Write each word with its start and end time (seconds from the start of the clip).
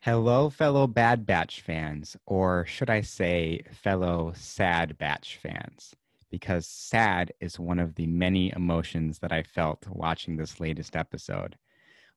Hello, 0.00 0.48
fellow 0.48 0.86
Bad 0.86 1.26
Batch 1.26 1.60
fans, 1.60 2.16
or 2.24 2.64
should 2.66 2.88
I 2.88 3.00
say, 3.00 3.62
fellow 3.82 4.32
Sad 4.36 4.96
Batch 4.96 5.40
fans, 5.42 5.92
because 6.30 6.68
sad 6.68 7.32
is 7.40 7.58
one 7.58 7.80
of 7.80 7.96
the 7.96 8.06
many 8.06 8.52
emotions 8.54 9.18
that 9.18 9.32
I 9.32 9.42
felt 9.42 9.84
watching 9.88 10.36
this 10.36 10.60
latest 10.60 10.94
episode. 10.94 11.56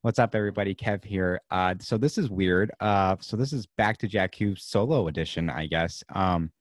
What's 0.04 0.20
up, 0.20 0.36
everybody? 0.36 0.76
Kev 0.76 1.04
here. 1.04 1.42
Uh, 1.50 1.74
so 1.80 1.98
this 1.98 2.20
is 2.20 2.30
weird. 2.30 2.70
Uh, 2.80 3.16
so 3.20 3.36
this 3.36 3.52
is 3.52 3.66
Back 3.66 3.98
to 3.98 4.08
Jakku 4.08 4.60
solo 4.60 5.08
edition, 5.08 5.50
I 5.50 5.66
guess. 5.66 6.04
Um, 6.14 6.52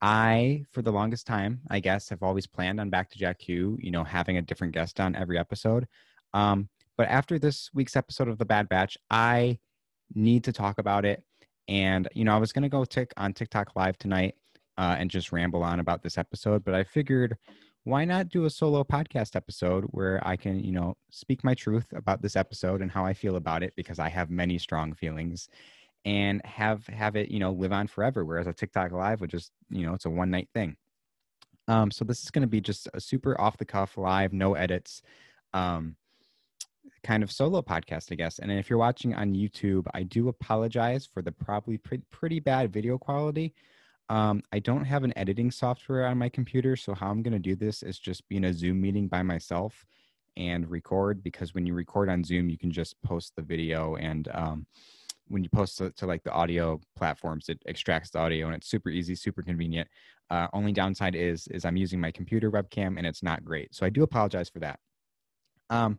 I, 0.00 0.64
for 0.72 0.80
the 0.80 0.92
longest 0.92 1.26
time, 1.26 1.60
I 1.70 1.80
guess, 1.80 2.08
have 2.08 2.22
always 2.22 2.46
planned 2.46 2.80
on 2.80 2.88
Back 2.88 3.10
to 3.10 3.18
Jack 3.18 3.40
Jakku, 3.40 3.76
you 3.84 3.90
know, 3.90 4.02
having 4.02 4.38
a 4.38 4.42
different 4.42 4.72
guest 4.72 4.98
on 4.98 5.14
every 5.14 5.38
episode. 5.38 5.86
Um, 6.32 6.70
but 6.96 7.06
after 7.08 7.38
this 7.38 7.68
week's 7.74 7.96
episode 7.96 8.28
of 8.28 8.38
The 8.38 8.46
Bad 8.46 8.70
Batch, 8.70 8.96
I 9.10 9.58
need 10.14 10.44
to 10.44 10.52
talk 10.52 10.78
about 10.78 11.04
it. 11.04 11.22
And, 11.68 12.08
you 12.14 12.24
know, 12.24 12.34
I 12.34 12.38
was 12.38 12.52
going 12.52 12.62
to 12.62 12.68
go 12.68 12.84
tick 12.84 13.12
on 13.16 13.32
TikTok 13.32 13.76
live 13.76 13.98
tonight 13.98 14.34
uh, 14.78 14.96
and 14.98 15.10
just 15.10 15.32
ramble 15.32 15.62
on 15.62 15.80
about 15.80 16.02
this 16.02 16.16
episode, 16.16 16.64
but 16.64 16.74
I 16.74 16.84
figured 16.84 17.36
why 17.84 18.04
not 18.04 18.28
do 18.28 18.44
a 18.44 18.50
solo 18.50 18.84
podcast 18.84 19.34
episode 19.34 19.84
where 19.84 20.20
I 20.26 20.36
can, 20.36 20.62
you 20.62 20.72
know, 20.72 20.96
speak 21.10 21.42
my 21.42 21.54
truth 21.54 21.86
about 21.94 22.20
this 22.20 22.36
episode 22.36 22.82
and 22.82 22.90
how 22.90 23.04
I 23.04 23.14
feel 23.14 23.36
about 23.36 23.62
it 23.62 23.72
because 23.76 23.98
I 23.98 24.08
have 24.08 24.30
many 24.30 24.58
strong 24.58 24.92
feelings 24.92 25.48
and 26.04 26.44
have 26.44 26.86
have 26.86 27.16
it, 27.16 27.30
you 27.30 27.38
know, 27.38 27.50
live 27.50 27.72
on 27.72 27.86
forever. 27.86 28.24
Whereas 28.24 28.46
a 28.46 28.52
TikTok 28.52 28.92
live 28.92 29.20
would 29.20 29.30
just, 29.30 29.52
you 29.70 29.86
know, 29.86 29.94
it's 29.94 30.04
a 30.04 30.10
one 30.10 30.30
night 30.30 30.48
thing. 30.52 30.76
Um, 31.66 31.90
so 31.90 32.04
this 32.04 32.22
is 32.22 32.30
going 32.30 32.42
to 32.42 32.48
be 32.48 32.60
just 32.60 32.88
a 32.94 33.00
super 33.00 33.38
off 33.40 33.58
the 33.58 33.64
cuff 33.64 33.96
live, 33.96 34.32
no 34.32 34.54
edits. 34.54 35.02
Um, 35.52 35.96
kind 37.02 37.22
of 37.22 37.30
solo 37.30 37.62
podcast, 37.62 38.12
I 38.12 38.14
guess. 38.14 38.38
And 38.38 38.50
if 38.50 38.68
you're 38.68 38.78
watching 38.78 39.14
on 39.14 39.34
YouTube, 39.34 39.86
I 39.94 40.02
do 40.02 40.28
apologize 40.28 41.06
for 41.06 41.22
the 41.22 41.32
probably 41.32 41.78
pre- 41.78 42.02
pretty 42.10 42.40
bad 42.40 42.72
video 42.72 42.98
quality. 42.98 43.54
Um, 44.08 44.42
I 44.52 44.58
don't 44.58 44.84
have 44.84 45.04
an 45.04 45.12
editing 45.16 45.50
software 45.50 46.06
on 46.06 46.18
my 46.18 46.28
computer, 46.28 46.76
so 46.76 46.94
how 46.94 47.10
I'm 47.10 47.22
going 47.22 47.32
to 47.34 47.38
do 47.38 47.54
this 47.54 47.82
is 47.82 47.98
just 47.98 48.26
be 48.28 48.36
in 48.36 48.44
a 48.44 48.52
Zoom 48.52 48.80
meeting 48.80 49.06
by 49.06 49.22
myself 49.22 49.84
and 50.36 50.70
record 50.70 51.22
because 51.22 51.52
when 51.52 51.66
you 51.66 51.74
record 51.74 52.08
on 52.08 52.24
Zoom, 52.24 52.48
you 52.48 52.56
can 52.56 52.70
just 52.70 53.00
post 53.02 53.34
the 53.36 53.42
video 53.42 53.96
and 53.96 54.28
um, 54.32 54.66
when 55.26 55.42
you 55.42 55.50
post 55.50 55.76
to, 55.78 55.90
to, 55.90 56.06
like 56.06 56.22
the 56.22 56.32
audio 56.32 56.80
platforms, 56.96 57.50
it 57.50 57.60
extracts 57.66 58.10
the 58.10 58.18
audio 58.18 58.46
and 58.46 58.56
it's 58.56 58.70
super 58.70 58.88
easy, 58.88 59.14
super 59.14 59.42
convenient. 59.42 59.86
Uh, 60.30 60.46
only 60.54 60.72
downside 60.72 61.14
is 61.14 61.46
is 61.48 61.64
I'm 61.64 61.76
using 61.76 62.00
my 62.00 62.10
computer 62.10 62.50
webcam 62.50 62.96
and 62.96 63.06
it's 63.06 63.22
not 63.22 63.44
great, 63.44 63.74
so 63.74 63.84
I 63.84 63.90
do 63.90 64.02
apologize 64.02 64.48
for 64.48 64.60
that. 64.60 64.78
Um, 65.70 65.98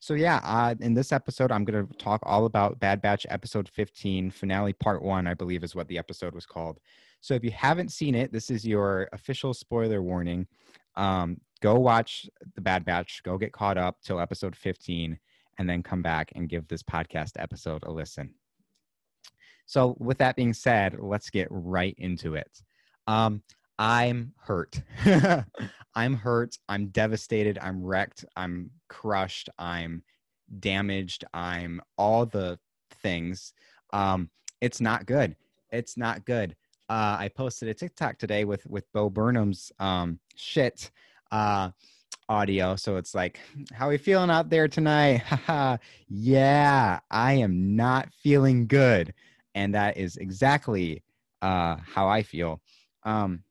so 0.00 0.14
yeah, 0.14 0.40
uh, 0.44 0.74
in 0.80 0.94
this 0.94 1.12
episode, 1.12 1.50
I'm 1.50 1.64
going 1.64 1.86
to 1.86 1.94
talk 1.94 2.20
all 2.24 2.44
about 2.44 2.78
Bad 2.78 3.02
Batch 3.02 3.26
episode 3.28 3.68
15, 3.68 4.30
finale 4.30 4.72
part 4.72 5.02
one, 5.02 5.26
I 5.26 5.34
believe 5.34 5.64
is 5.64 5.74
what 5.74 5.88
the 5.88 5.98
episode 5.98 6.34
was 6.34 6.46
called. 6.46 6.78
So 7.20 7.34
if 7.34 7.42
you 7.42 7.50
haven't 7.50 7.90
seen 7.90 8.14
it, 8.14 8.32
this 8.32 8.50
is 8.50 8.64
your 8.64 9.08
official 9.12 9.52
spoiler 9.52 10.00
warning. 10.00 10.46
Um, 10.96 11.40
go 11.60 11.74
watch 11.74 12.28
the 12.54 12.60
Bad 12.60 12.84
Batch, 12.84 13.22
go 13.24 13.36
get 13.38 13.52
caught 13.52 13.76
up 13.76 13.96
till 14.02 14.20
episode 14.20 14.54
15, 14.54 15.18
and 15.58 15.68
then 15.68 15.82
come 15.82 16.02
back 16.02 16.30
and 16.36 16.48
give 16.48 16.68
this 16.68 16.82
podcast 16.82 17.32
episode 17.36 17.82
a 17.84 17.90
listen. 17.90 18.32
So 19.66 19.96
with 19.98 20.18
that 20.18 20.36
being 20.36 20.54
said, 20.54 20.96
let's 21.00 21.28
get 21.28 21.48
right 21.50 21.94
into 21.98 22.34
it. 22.34 22.62
Um, 23.08 23.42
I'm 23.78 24.32
hurt. 24.38 24.82
I'm 25.94 26.14
hurt. 26.14 26.56
I'm 26.68 26.88
devastated. 26.88 27.58
I'm 27.62 27.82
wrecked. 27.82 28.24
I'm 28.36 28.70
crushed. 28.88 29.48
I'm 29.58 30.02
damaged. 30.60 31.24
I'm 31.32 31.80
all 31.96 32.26
the 32.26 32.58
things. 33.02 33.52
Um, 33.92 34.30
it's 34.60 34.80
not 34.80 35.06
good. 35.06 35.36
It's 35.70 35.96
not 35.96 36.24
good. 36.24 36.56
Uh, 36.88 37.16
I 37.20 37.28
posted 37.28 37.68
a 37.68 37.74
TikTok 37.74 38.18
today 38.18 38.44
with 38.44 38.66
with 38.66 38.90
Bo 38.92 39.10
Burnham's 39.10 39.70
um, 39.78 40.18
shit 40.34 40.90
uh, 41.30 41.70
audio. 42.28 42.76
So 42.76 42.96
it's 42.96 43.14
like, 43.14 43.38
how 43.72 43.90
we 43.90 43.98
feeling 43.98 44.30
out 44.30 44.48
there 44.48 44.68
tonight? 44.68 45.22
yeah, 46.08 46.98
I 47.10 47.32
am 47.34 47.76
not 47.76 48.08
feeling 48.22 48.66
good, 48.66 49.12
and 49.54 49.74
that 49.74 49.98
is 49.98 50.16
exactly 50.16 51.02
uh, 51.42 51.76
how 51.84 52.08
I 52.08 52.22
feel. 52.22 52.60
Um, 53.04 53.42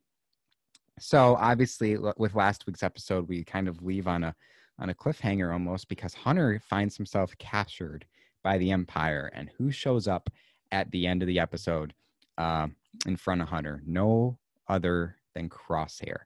so 0.98 1.36
obviously 1.40 1.96
with 2.16 2.34
last 2.34 2.66
week's 2.66 2.82
episode 2.82 3.28
we 3.28 3.44
kind 3.44 3.68
of 3.68 3.82
leave 3.82 4.06
on 4.06 4.24
a 4.24 4.34
on 4.78 4.90
a 4.90 4.94
cliffhanger 4.94 5.52
almost 5.52 5.88
because 5.88 6.14
hunter 6.14 6.60
finds 6.68 6.96
himself 6.96 7.36
captured 7.38 8.04
by 8.42 8.58
the 8.58 8.70
empire 8.70 9.30
and 9.34 9.50
who 9.58 9.70
shows 9.70 10.06
up 10.06 10.30
at 10.72 10.90
the 10.90 11.06
end 11.06 11.22
of 11.22 11.26
the 11.26 11.38
episode 11.38 11.94
uh, 12.36 12.68
in 13.06 13.16
front 13.16 13.42
of 13.42 13.48
hunter? 13.48 13.82
No 13.86 14.38
other 14.68 15.16
than 15.34 15.48
crosshair. 15.48 16.20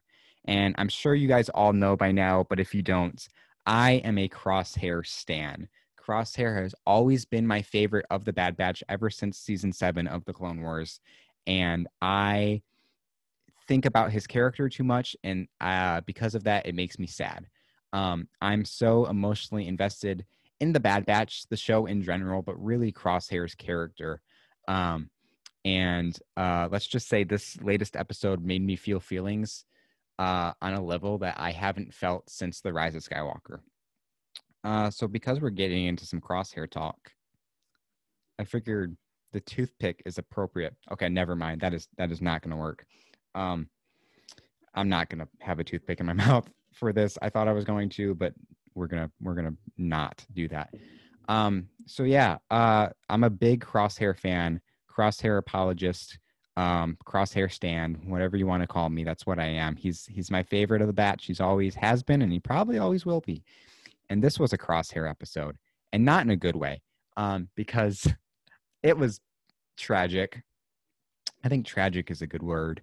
And 0.45 0.75
i'm 0.77 0.89
sure 0.89 1.15
you 1.15 1.27
guys 1.27 1.49
all 1.49 1.73
know 1.73 1.95
by 1.95 2.11
now 2.11 2.45
but 2.49 2.59
if 2.59 2.75
you 2.75 2.81
don't 2.81 3.27
i 3.65 3.93
am 3.93 4.17
a 4.17 4.29
crosshair 4.29 5.05
stan. 5.05 5.67
Crosshair 5.97 6.61
has 6.61 6.75
always 6.85 7.23
been 7.23 7.47
my 7.47 7.61
favorite 7.61 8.05
of 8.09 8.25
the 8.25 8.33
bad 8.33 8.57
batch 8.57 8.83
ever 8.89 9.09
since 9.09 9.37
season 9.37 9.71
7 9.71 10.05
of 10.07 10.25
the 10.25 10.33
clone 10.33 10.61
wars 10.61 10.99
and 11.47 11.87
i 12.01 12.61
think 13.67 13.85
about 13.85 14.11
his 14.11 14.27
character 14.27 14.69
too 14.69 14.83
much, 14.83 15.15
and 15.23 15.47
uh, 15.61 16.01
because 16.01 16.35
of 16.35 16.43
that, 16.43 16.65
it 16.65 16.75
makes 16.75 16.99
me 16.99 17.07
sad. 17.07 17.47
Um, 17.93 18.27
I'm 18.41 18.65
so 18.65 19.05
emotionally 19.05 19.67
invested 19.67 20.25
in 20.59 20.73
the 20.73 20.79
Bad 20.79 21.05
Batch, 21.05 21.47
the 21.49 21.57
show 21.57 21.85
in 21.85 22.01
general, 22.01 22.41
but 22.41 22.61
really 22.63 22.91
Crosshair's 22.91 23.55
character. 23.55 24.21
Um, 24.67 25.09
and 25.65 26.17
uh, 26.35 26.67
let's 26.71 26.87
just 26.87 27.07
say 27.07 27.23
this 27.23 27.57
latest 27.61 27.95
episode 27.95 28.43
made 28.43 28.61
me 28.61 28.75
feel 28.75 28.99
feelings 28.99 29.65
uh, 30.19 30.53
on 30.61 30.73
a 30.73 30.83
level 30.83 31.17
that 31.19 31.35
I 31.39 31.51
haven't 31.51 31.93
felt 31.93 32.29
since 32.29 32.61
the 32.61 32.73
Rise 32.73 32.95
of 32.95 33.03
Skywalker. 33.03 33.59
Uh, 34.63 34.89
so, 34.89 35.07
because 35.07 35.41
we're 35.41 35.49
getting 35.49 35.85
into 35.85 36.05
some 36.05 36.21
Crosshair 36.21 36.69
talk, 36.69 36.97
I 38.39 38.45
figured 38.45 38.95
the 39.33 39.41
toothpick 39.41 40.01
is 40.05 40.17
appropriate. 40.17 40.75
Okay, 40.91 41.09
never 41.09 41.35
mind. 41.35 41.61
That 41.61 41.73
is 41.73 41.87
that 41.97 42.11
is 42.11 42.21
not 42.21 42.41
going 42.41 42.51
to 42.51 42.57
work. 42.57 42.85
Um, 43.35 43.69
I'm 44.73 44.89
not 44.89 45.09
gonna 45.09 45.27
have 45.39 45.59
a 45.59 45.63
toothpick 45.63 45.99
in 45.99 46.05
my 46.05 46.13
mouth 46.25 46.49
for 46.73 46.93
this. 46.93 47.17
I 47.21 47.29
thought 47.29 47.47
I 47.47 47.53
was 47.53 47.65
going 47.65 47.89
to, 47.89 48.15
but 48.15 48.33
we're 48.75 48.87
gonna 48.87 49.11
we're 49.21 49.35
gonna 49.35 49.55
not 49.77 50.25
do 50.33 50.47
that. 50.49 50.73
Um, 51.29 51.67
so 51.85 52.03
yeah, 52.03 52.37
uh, 52.51 52.89
I'm 53.09 53.23
a 53.23 53.29
big 53.29 53.63
Crosshair 53.63 54.17
fan, 54.17 54.59
Crosshair 54.91 55.37
apologist, 55.37 56.19
um, 56.57 56.97
Crosshair 57.05 57.51
stand, 57.51 57.97
whatever 58.05 58.37
you 58.37 58.47
want 58.47 58.61
to 58.61 58.67
call 58.67 58.89
me. 58.89 59.03
That's 59.03 59.25
what 59.25 59.39
I 59.39 59.45
am. 59.45 59.75
He's 59.75 60.05
he's 60.05 60.31
my 60.31 60.43
favorite 60.43 60.81
of 60.81 60.87
the 60.87 60.93
batch. 60.93 61.25
He's 61.25 61.41
always 61.41 61.75
has 61.75 62.03
been, 62.03 62.21
and 62.21 62.31
he 62.31 62.39
probably 62.39 62.77
always 62.77 63.05
will 63.05 63.21
be. 63.21 63.43
And 64.09 64.23
this 64.23 64.39
was 64.39 64.53
a 64.53 64.57
Crosshair 64.57 65.09
episode, 65.09 65.57
and 65.91 66.03
not 66.03 66.23
in 66.23 66.31
a 66.31 66.35
good 66.35 66.55
way, 66.55 66.81
um, 67.17 67.49
because 67.55 68.07
it 68.83 68.97
was 68.97 69.19
tragic. 69.77 70.41
I 71.45 71.49
think 71.49 71.65
tragic 71.65 72.09
is 72.09 72.21
a 72.21 72.27
good 72.27 72.43
word 72.43 72.81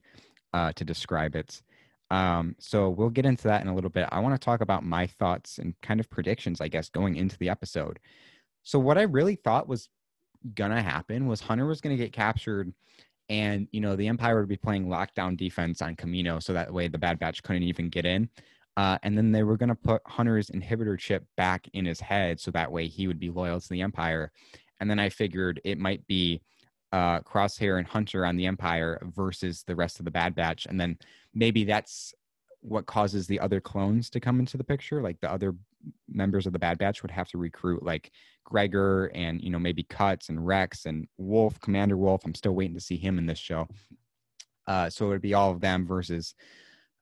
uh, 0.53 0.73
to 0.73 0.85
describe 0.85 1.37
it. 1.37 1.63
Um, 2.11 2.57
so 2.59 2.89
we'll 2.89 3.11
get 3.11 3.27
into 3.27 3.45
that 3.45 3.63
in 3.63 3.69
a 3.69 3.75
little 3.75 3.91
bit. 3.91 4.09
I 4.11 4.19
want 4.19 4.35
to 4.35 4.45
talk 4.45 4.61
about 4.61 4.85
my 4.85 5.07
thoughts 5.07 5.59
and 5.59 5.75
kind 5.81 6.01
of 6.01 6.11
predictions, 6.11 6.61
I 6.61 6.69
guess, 6.69 6.89
going 6.89 7.17
into 7.17 7.39
the 7.39 7.49
episode. 7.49 8.01
So 8.63 8.79
what 8.79 8.99
I 8.99 9.03
really 9.03 9.37
thought 9.37 9.69
was 9.69 9.89
gonna 10.55 10.83
happen 10.83 11.27
was 11.27 11.41
Hunter 11.41 11.67
was 11.67 11.81
gonna 11.81 11.97
get 11.97 12.13
captured, 12.13 12.73
and 13.29 13.69
you 13.73 13.81
know 13.81 13.97
the 13.97 14.09
Empire 14.09 14.41
would 14.41 14.49
be 14.49 14.57
playing 14.57 14.87
lockdown 14.87 15.37
defense 15.37 15.83
on 15.83 15.97
Kamino, 15.97 16.43
so 16.43 16.53
that 16.53 16.73
way 16.73 16.89
the 16.89 16.99
Bad 16.99 17.19
Batch 17.19 17.43
couldn't 17.43 17.63
even 17.63 17.89
get 17.89 18.05
in. 18.05 18.29
Uh, 18.77 18.99
and 19.03 19.17
then 19.17 19.33
they 19.33 19.43
were 19.43 19.57
gonna 19.57 19.75
put 19.75 20.03
Hunter's 20.07 20.51
inhibitor 20.51 20.99
chip 20.99 21.25
back 21.37 21.69
in 21.75 21.85
his 21.85 22.01
head, 22.01 22.41
so 22.41 22.51
that 22.51 22.73
way 22.73 22.87
he 22.87 23.07
would 23.07 23.21
be 23.21 23.31
loyal 23.31 23.61
to 23.61 23.69
the 23.69 23.83
Empire. 23.83 24.33
And 24.81 24.91
then 24.91 24.99
I 24.99 25.11
figured 25.11 25.61
it 25.65 25.79
might 25.79 26.07
be 26.07 26.41
uh, 26.93 27.21
Crosshair 27.21 27.79
and 27.79 27.87
Hunter 27.87 28.27
on 28.27 28.37
the 28.37 28.47
Empire 28.47 29.01
versus 29.15 29.63
the 29.67 29.77
rest 29.77 29.99
of 29.99 30.05
the 30.05 30.11
Bad 30.11 30.35
Batch, 30.35 30.67
and 30.67 30.81
then 30.81 30.99
maybe 31.35 31.65
that's 31.65 32.15
what 32.63 32.87
causes 32.87 33.27
the 33.27 33.41
other 33.41 33.61
clones 33.61 34.11
to 34.11 34.21
come 34.21 34.39
into 34.39 34.57
the 34.57 34.65
picture. 34.65 35.01
Like 35.01 35.21
the 35.21 35.31
other 35.31 35.55
members 36.09 36.47
of 36.47 36.53
the 36.53 36.59
Bad 36.59 36.79
Batch 36.79 37.03
would 37.03 37.11
have 37.11 37.29
to 37.29 37.39
recruit 37.39 37.83
like 37.83 38.11
Gregor 38.45 39.07
and 39.15 39.41
you 39.41 39.51
know 39.51 39.59
maybe 39.59 39.83
Cuts 39.85 40.29
and 40.29 40.45
Rex 40.47 40.87
and 40.87 41.07
Wolf, 41.17 41.61
Commander 41.61 41.97
Wolf. 41.97 42.23
I'm 42.25 42.35
still 42.35 42.53
waiting 42.53 42.75
to 42.75 42.81
see 42.81 42.97
him 42.97 43.19
in 43.19 43.27
this 43.27 43.39
show. 43.39 43.69
Uh, 44.67 44.91
so 44.91 45.07
it 45.07 45.09
would 45.09 45.23
be 45.23 45.35
all 45.35 45.51
of 45.51 45.61
them 45.61 45.87
versus 45.87 46.35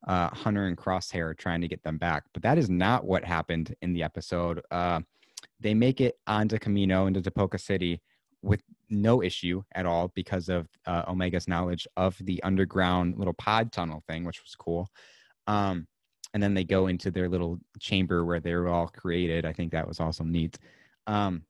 uh, 0.07 0.29
Hunter 0.29 0.67
and 0.67 0.77
Crosshair 0.77 1.37
trying 1.37 1.61
to 1.61 1.67
get 1.67 1.83
them 1.83 1.97
back. 1.97 2.23
But 2.33 2.43
that 2.43 2.57
is 2.57 2.69
not 2.69 3.05
what 3.05 3.23
happened 3.23 3.75
in 3.81 3.93
the 3.93 4.03
episode. 4.03 4.61
Uh, 4.71 5.01
they 5.59 5.73
make 5.73 5.99
it 6.01 6.17
onto 6.25 6.57
Kamino 6.57 7.07
into 7.07 7.21
Tipoca 7.21 7.59
City 7.59 8.01
with 8.41 8.61
no 8.89 9.21
issue 9.21 9.61
at 9.75 9.85
all 9.85 10.11
because 10.15 10.49
of 10.49 10.67
uh, 10.85 11.03
Omega's 11.07 11.47
knowledge 11.47 11.87
of 11.97 12.17
the 12.21 12.41
underground 12.43 13.17
little 13.17 13.33
pod 13.33 13.71
tunnel 13.71 14.03
thing, 14.07 14.23
which 14.23 14.41
was 14.41 14.55
cool. 14.55 14.89
Um, 15.47 15.87
and 16.33 16.41
then 16.41 16.53
they 16.53 16.63
go 16.63 16.87
into 16.87 17.11
their 17.11 17.27
little 17.27 17.59
chamber 17.79 18.23
where 18.23 18.39
they 18.39 18.53
were 18.53 18.67
all 18.67 18.87
created. 18.87 19.45
I 19.45 19.53
think 19.53 19.71
that 19.71 19.87
was 19.87 19.99
also 19.99 20.23
neat. 20.23 20.57
Um, 21.07 21.43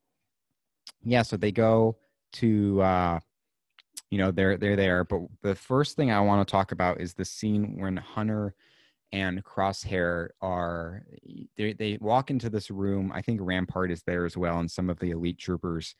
yeah, 1.03 1.21
so 1.21 1.37
they 1.37 1.51
go 1.51 1.97
to 2.33 2.81
uh, 2.81 3.19
you 4.09 4.17
know 4.17 4.31
they're 4.31 4.57
they're 4.57 4.75
there. 4.75 5.03
But 5.03 5.21
the 5.41 5.55
first 5.55 5.95
thing 5.95 6.11
I 6.11 6.21
want 6.21 6.47
to 6.47 6.51
talk 6.51 6.71
about 6.71 7.01
is 7.01 7.13
the 7.13 7.25
scene 7.25 7.79
when 7.79 7.97
Hunter 7.97 8.55
and 9.11 9.43
Crosshair 9.43 10.29
are 10.41 11.03
they 11.57 11.73
they 11.73 11.97
walk 11.99 12.31
into 12.31 12.49
this 12.49 12.71
room. 12.71 13.11
I 13.13 13.21
think 13.21 13.39
Rampart 13.41 13.91
is 13.91 14.03
there 14.03 14.25
as 14.25 14.37
well, 14.37 14.59
and 14.59 14.69
some 14.69 14.89
of 14.89 14.99
the 14.99 15.11
elite 15.11 15.39
troopers, 15.39 15.95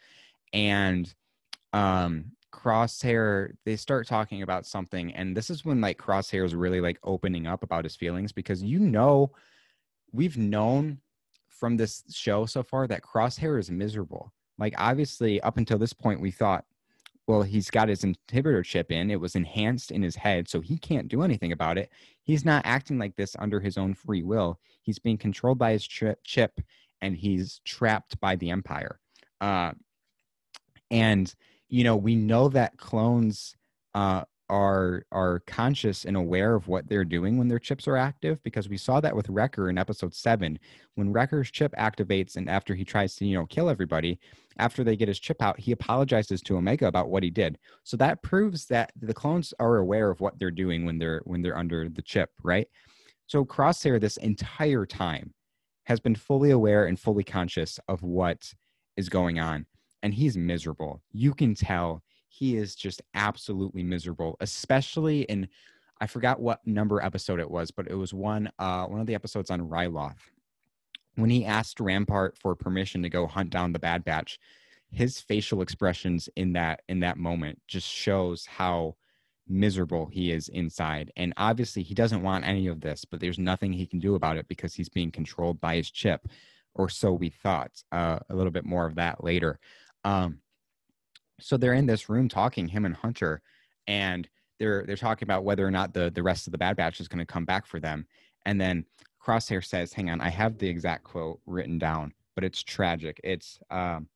and 0.54 1.13
um 1.74 2.25
crosshair 2.51 3.51
they 3.66 3.75
start 3.75 4.07
talking 4.07 4.42
about 4.42 4.66
something 4.66 5.13
and 5.13 5.38
this 5.38 5.50
is 5.50 5.63
when 5.63 5.80
like 5.81 5.98
crosshair 5.98 6.44
is 6.44 6.56
really 6.56 6.81
like 6.81 6.98
opening 7.04 7.46
up 7.46 7.63
about 7.63 7.86
his 7.86 7.96
feelings 7.96 8.31
because 8.31 8.63
you 8.63 8.80
know 8.80 9.31
we've 10.12 10.38
known 10.38 11.00
from 11.60 11.78
this 11.78 12.04
show 12.12 12.46
so 12.46 12.63
far 12.63 12.88
that 12.88 13.04
crosshair 13.04 13.60
is 13.60 13.69
miserable. 13.69 14.31
Like 14.57 14.74
obviously 14.78 15.42
up 15.42 15.57
until 15.57 15.78
this 15.78 15.94
point 15.94 16.22
we 16.22 16.31
thought 16.31 16.66
well 17.28 17.44
he's 17.44 17.69
got 17.69 17.90
his 17.90 18.04
inhibitor 18.04 18.63
chip 18.63 18.92
in. 18.92 19.12
It 19.12 19.19
was 19.19 19.36
enhanced 19.36 19.92
in 19.92 20.02
his 20.02 20.16
head 20.16 20.48
so 20.48 20.62
he 20.62 20.78
can't 20.78 21.07
do 21.07 21.22
anything 21.22 21.52
about 21.52 21.78
it. 21.78 21.92
He's 22.24 22.45
not 22.45 22.66
acting 22.66 22.98
like 22.98 23.16
this 23.16 23.36
under 23.38 23.60
his 23.60 23.78
own 23.78 23.94
free 23.94 24.24
will. 24.24 24.60
He's 24.81 25.00
being 25.00 25.18
controlled 25.18 25.60
by 25.60 25.74
his 25.74 25.86
chip 25.86 26.62
and 27.02 27.16
he's 27.16 27.62
trapped 27.66 28.19
by 28.19 28.36
the 28.36 28.50
empire. 28.50 29.00
Uh, 29.42 29.72
and 30.91 31.33
you 31.68 31.83
know 31.83 31.95
we 31.95 32.15
know 32.15 32.50
that 32.50 32.77
clones 32.77 33.56
uh, 33.95 34.24
are 34.50 35.06
are 35.12 35.41
conscious 35.45 36.06
and 36.06 36.18
aware 36.18 36.56
of 36.56 36.68
what 36.68 36.88
they're 36.89 37.06
doing 37.06 37.38
when 37.38 37.47
their 37.47 37.59
chips 37.59 37.88
are 37.88 37.95
active 37.95 38.41
because 38.44 38.68
we 38.68 38.77
saw 38.77 39.00
that 39.00 39.15
with 39.15 39.30
Wrecker 39.30 39.69
in 39.69 39.77
episode 39.77 40.13
7 40.13 40.57
when 40.95 41.13
Wrecker's 41.13 41.51
chip 41.51 41.74
activates 41.77 42.36
and 42.36 42.50
after 42.50 42.74
he 42.74 42.83
tries 42.83 43.15
to 43.15 43.25
you 43.25 43.38
know 43.38 43.45
kill 43.45 43.69
everybody 43.69 44.19
after 44.57 44.83
they 44.83 44.95
get 44.95 45.07
his 45.07 45.19
chip 45.19 45.41
out 45.41 45.59
he 45.59 45.71
apologizes 45.71 46.41
to 46.41 46.57
Omega 46.57 46.88
about 46.88 47.09
what 47.09 47.24
he 47.24 47.30
did. 47.30 47.59
So 47.83 47.95
that 47.97 48.24
proves 48.24 48.65
that 48.68 48.92
the 49.00 49.13
clones 49.13 49.53
are 49.59 49.77
aware 49.77 50.09
of 50.09 50.19
what 50.19 50.39
they're 50.39 50.51
doing 50.51 50.83
when 50.83 50.97
they're 50.97 51.21
when 51.25 51.42
they're 51.42 51.57
under 51.57 51.88
the 51.88 52.01
chip 52.01 52.31
right? 52.44 52.68
So 53.27 53.45
Crosshair 53.45 54.01
this 54.01 54.18
entire 54.18 54.85
time 54.85 55.33
has 55.83 56.00
been 56.00 56.15
fully 56.15 56.51
aware 56.51 56.85
and 56.85 57.00
fully 57.00 57.24
conscious 57.24 57.80
of 57.88 58.01
what 58.01 58.51
is 58.97 59.09
going 59.09 59.39
on 59.39 59.68
and 60.04 60.13
he's 60.13 60.38
miserable. 60.38 61.01
You 61.12 61.34
can 61.34 61.56
tell 61.56 62.04
he 62.28 62.56
is 62.56 62.75
just 62.75 63.01
absolutely 63.13 63.84
miserable, 63.84 64.38
especially 64.40 65.22
in 65.24 65.48
I 66.01 66.07
forgot 66.07 66.40
what 66.40 66.66
number 66.66 67.01
episode 67.01 67.42
it 67.42 67.51
was, 67.51 67.72
but 67.72 67.88
it 67.90 67.96
was 67.96 68.13
one 68.13 68.50
uh 68.60 68.86
one 68.86 69.01
of 69.01 69.07
the 69.07 69.16
episodes 69.16 69.51
on 69.51 69.68
Ryloth. 69.68 70.19
When 71.16 71.30
he 71.30 71.46
asked 71.46 71.80
Rampart 71.80 72.38
for 72.38 72.56
permission 72.56 73.04
to 73.04 73.10
go 73.10 73.28
hunt 73.28 73.50
down 73.50 73.74
the 73.74 73.80
Bad 73.80 74.06
Batch, 74.06 74.40
his 74.92 75.19
facial 75.19 75.62
expressions 75.62 76.30
in 76.36 76.54
that 76.54 76.81
in 76.88 77.02
that 77.02 77.18
moment 77.18 77.60
just 77.68 77.88
shows 77.88 78.45
how 78.45 78.95
miserable 79.50 80.07
he 80.12 80.31
is 80.31 80.48
inside. 80.50 81.12
And 81.18 81.34
obviously 81.36 81.84
he 81.84 81.95
doesn't 81.95 82.22
want 82.22 82.45
any 82.45 82.68
of 82.68 82.81
this, 82.81 83.04
but 83.04 83.19
there's 83.19 83.40
nothing 83.40 83.74
he 83.74 83.88
can 83.88 84.00
do 84.00 84.16
about 84.16 84.38
it 84.38 84.48
because 84.48 84.75
he's 84.75 84.90
being 84.90 85.12
controlled 85.12 85.60
by 85.60 85.75
his 85.75 85.90
chip, 85.90 86.28
or 86.75 86.88
so 86.88 87.12
we 87.12 87.30
thought. 87.30 87.72
Uh, 87.92 88.19
a 88.30 88.36
little 88.36 88.52
bit 88.52 88.66
more 88.66 88.86
of 88.86 88.95
that 88.95 89.24
later. 89.24 89.60
Um, 90.04 90.40
so 91.40 91.57
they're 91.57 91.74
in 91.74 91.86
this 91.86 92.10
room 92.10 92.30
talking, 92.30 92.68
him 92.68 92.86
and 92.86 92.96
Hunter, 92.96 93.42
and 93.88 94.28
they're 94.60 94.84
they're 94.86 94.96
talking 94.96 95.25
about 95.25 95.44
whether 95.44 95.66
or 95.66 95.72
not 95.72 95.94
the 95.94 96.12
the 96.12 96.24
rest 96.24 96.48
of 96.48 96.51
the 96.51 96.57
Bad 96.57 96.75
Batch 96.75 97.00
is 97.00 97.07
going 97.07 97.19
to 97.19 97.25
come 97.25 97.46
back 97.46 97.66
for 97.66 97.80
them. 97.80 98.06
And 98.46 98.60
then 98.60 98.86
Crosshair 99.25 99.63
says, 99.63 99.94
"Hang 99.94 100.10
on, 100.10 100.22
I 100.22 100.30
have 100.30 100.57
the 100.57 100.68
exact 100.68 101.04
quote 101.04 101.40
written 101.46 101.80
down, 101.80 102.13
but 102.36 102.44
it's 102.44 102.62
tragic. 102.62 103.19
It's 103.24 103.60
um, 103.69 104.07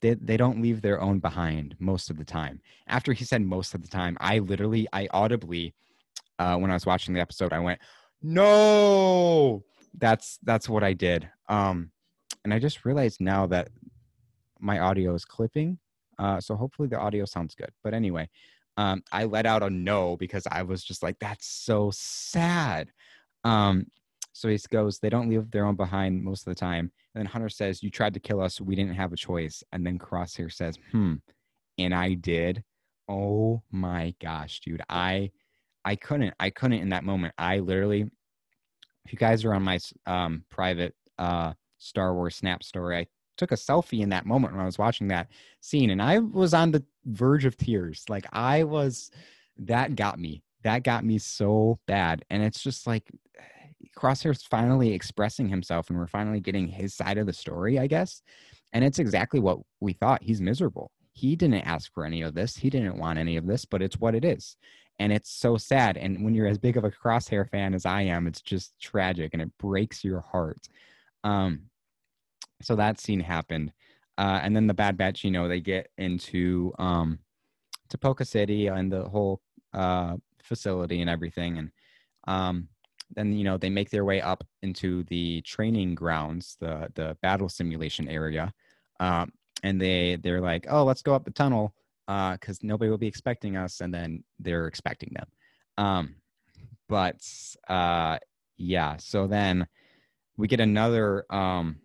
they 0.00 0.14
they 0.14 0.36
don't 0.36 0.62
leave 0.62 0.80
their 0.82 1.00
own 1.00 1.18
behind 1.18 1.76
most 1.78 2.10
of 2.10 2.16
the 2.16 2.24
time." 2.24 2.60
After 2.86 3.12
he 3.12 3.24
said 3.24 3.42
most 3.42 3.74
of 3.74 3.82
the 3.82 3.88
time, 3.88 4.16
I 4.20 4.38
literally, 4.38 4.86
I 4.92 5.08
audibly, 5.12 5.74
uh, 6.38 6.56
when 6.56 6.70
I 6.70 6.74
was 6.74 6.86
watching 6.86 7.14
the 7.14 7.20
episode, 7.20 7.52
I 7.52 7.60
went, 7.60 7.80
"No!" 8.22 9.64
That's 9.98 10.38
that's 10.44 10.68
what 10.68 10.84
I 10.84 10.92
did. 10.92 11.28
Um, 11.48 11.90
and 12.44 12.54
I 12.54 12.58
just 12.58 12.84
realized 12.84 13.20
now 13.20 13.46
that 13.48 13.68
my 14.60 14.78
audio 14.78 15.14
is 15.14 15.24
clipping. 15.24 15.78
Uh, 16.18 16.40
so 16.40 16.54
hopefully 16.54 16.88
the 16.88 16.98
audio 16.98 17.24
sounds 17.24 17.54
good. 17.54 17.70
But 17.82 17.94
anyway, 17.94 18.28
um, 18.76 19.02
I 19.12 19.24
let 19.24 19.46
out 19.46 19.62
a 19.62 19.70
no 19.70 20.16
because 20.16 20.46
I 20.50 20.62
was 20.62 20.84
just 20.84 21.02
like, 21.02 21.18
that's 21.18 21.46
so 21.46 21.90
sad. 21.94 22.90
Um, 23.44 23.86
so 24.32 24.48
he 24.48 24.58
goes, 24.70 24.98
they 24.98 25.10
don't 25.10 25.28
leave 25.28 25.50
their 25.50 25.66
own 25.66 25.76
behind 25.76 26.22
most 26.22 26.46
of 26.46 26.54
the 26.54 26.58
time. 26.58 26.90
And 27.14 27.20
then 27.20 27.26
Hunter 27.26 27.48
says, 27.48 27.82
You 27.82 27.90
tried 27.90 28.14
to 28.14 28.20
kill 28.20 28.40
us. 28.40 28.60
We 28.60 28.76
didn't 28.76 28.94
have 28.94 29.12
a 29.12 29.16
choice. 29.16 29.62
And 29.72 29.84
then 29.86 29.98
Crosshair 29.98 30.52
says, 30.52 30.78
Hmm. 30.92 31.14
And 31.78 31.94
I 31.94 32.14
did. 32.14 32.62
Oh 33.08 33.62
my 33.70 34.14
gosh, 34.20 34.60
dude. 34.60 34.82
I 34.88 35.30
I 35.84 35.96
couldn't. 35.96 36.34
I 36.38 36.50
couldn't 36.50 36.80
in 36.80 36.90
that 36.90 37.04
moment. 37.04 37.34
I 37.38 37.58
literally, 37.58 38.02
if 39.04 39.12
you 39.12 39.18
guys 39.18 39.44
are 39.44 39.54
on 39.54 39.62
my 39.62 39.78
um, 40.06 40.44
private 40.50 40.94
uh, 41.18 41.54
Star 41.78 42.14
Wars 42.14 42.36
Snap 42.36 42.62
story, 42.62 42.98
I 42.98 43.06
took 43.40 43.52
a 43.52 43.56
selfie 43.56 44.02
in 44.02 44.10
that 44.10 44.26
moment 44.26 44.52
when 44.52 44.62
I 44.62 44.66
was 44.66 44.78
watching 44.78 45.08
that 45.08 45.28
scene, 45.60 45.90
and 45.90 46.00
I 46.00 46.18
was 46.18 46.54
on 46.54 46.70
the 46.70 46.84
verge 47.06 47.46
of 47.46 47.56
tears. 47.56 48.04
Like 48.08 48.26
I 48.32 48.64
was, 48.64 49.10
that 49.58 49.96
got 49.96 50.18
me. 50.18 50.42
That 50.62 50.84
got 50.84 51.04
me 51.04 51.18
so 51.18 51.80
bad, 51.86 52.24
and 52.30 52.42
it's 52.42 52.62
just 52.62 52.86
like 52.86 53.10
Crosshair's 53.98 54.44
finally 54.44 54.92
expressing 54.92 55.48
himself, 55.48 55.88
and 55.88 55.98
we're 55.98 56.06
finally 56.06 56.40
getting 56.40 56.68
his 56.68 56.94
side 56.94 57.18
of 57.18 57.26
the 57.26 57.32
story, 57.32 57.78
I 57.78 57.86
guess. 57.86 58.22
And 58.72 58.84
it's 58.84 59.00
exactly 59.00 59.40
what 59.40 59.58
we 59.80 59.94
thought. 59.94 60.22
He's 60.22 60.40
miserable. 60.40 60.92
He 61.12 61.34
didn't 61.34 61.62
ask 61.62 61.92
for 61.92 62.04
any 62.04 62.22
of 62.22 62.34
this. 62.34 62.56
He 62.56 62.70
didn't 62.70 62.98
want 62.98 63.18
any 63.18 63.36
of 63.36 63.46
this, 63.46 63.64
but 63.64 63.82
it's 63.82 63.98
what 63.98 64.14
it 64.14 64.24
is. 64.24 64.56
And 65.00 65.12
it's 65.12 65.30
so 65.30 65.56
sad. 65.56 65.96
And 65.96 66.22
when 66.22 66.34
you're 66.34 66.46
as 66.46 66.58
big 66.58 66.76
of 66.76 66.84
a 66.84 66.90
crosshair 66.90 67.48
fan 67.48 67.74
as 67.74 67.86
I 67.86 68.02
am, 68.02 68.26
it's 68.26 68.42
just 68.42 68.78
tragic 68.78 69.30
and 69.32 69.42
it 69.42 69.50
breaks 69.58 70.04
your 70.04 70.20
heart. 70.20 70.68
Um, 71.24 71.69
so 72.62 72.76
that 72.76 73.00
scene 73.00 73.20
happened 73.20 73.72
uh, 74.18 74.40
and 74.42 74.54
then 74.54 74.66
the 74.66 74.74
bad 74.74 74.96
batch 74.96 75.24
you 75.24 75.30
know 75.30 75.48
they 75.48 75.60
get 75.60 75.88
into 75.98 76.72
um 76.78 77.18
Tipoca 77.88 78.26
City 78.26 78.68
and 78.68 78.92
the 78.92 79.08
whole 79.08 79.40
uh 79.72 80.16
facility 80.42 81.00
and 81.00 81.10
everything 81.10 81.58
and 81.58 81.70
um 82.26 82.68
then 83.14 83.32
you 83.32 83.44
know 83.44 83.56
they 83.56 83.70
make 83.70 83.90
their 83.90 84.04
way 84.04 84.20
up 84.20 84.44
into 84.62 85.04
the 85.04 85.40
training 85.42 85.94
grounds 85.94 86.56
the 86.60 86.90
the 86.94 87.16
battle 87.22 87.48
simulation 87.48 88.08
area 88.08 88.52
um 89.00 89.32
and 89.62 89.80
they 89.80 90.16
they're 90.22 90.40
like 90.40 90.66
oh 90.68 90.84
let's 90.84 91.02
go 91.02 91.14
up 91.14 91.24
the 91.24 91.30
tunnel 91.30 91.74
uh 92.08 92.32
because 92.32 92.62
nobody 92.62 92.90
will 92.90 92.98
be 92.98 93.06
expecting 93.06 93.56
us 93.56 93.80
and 93.80 93.92
then 93.92 94.22
they're 94.38 94.66
expecting 94.66 95.12
them 95.14 95.26
um 95.78 96.14
but 96.88 97.20
uh 97.68 98.18
yeah 98.56 98.96
so 98.98 99.26
then 99.26 99.66
we 100.36 100.48
get 100.48 100.60
another 100.60 101.24
um 101.30 101.76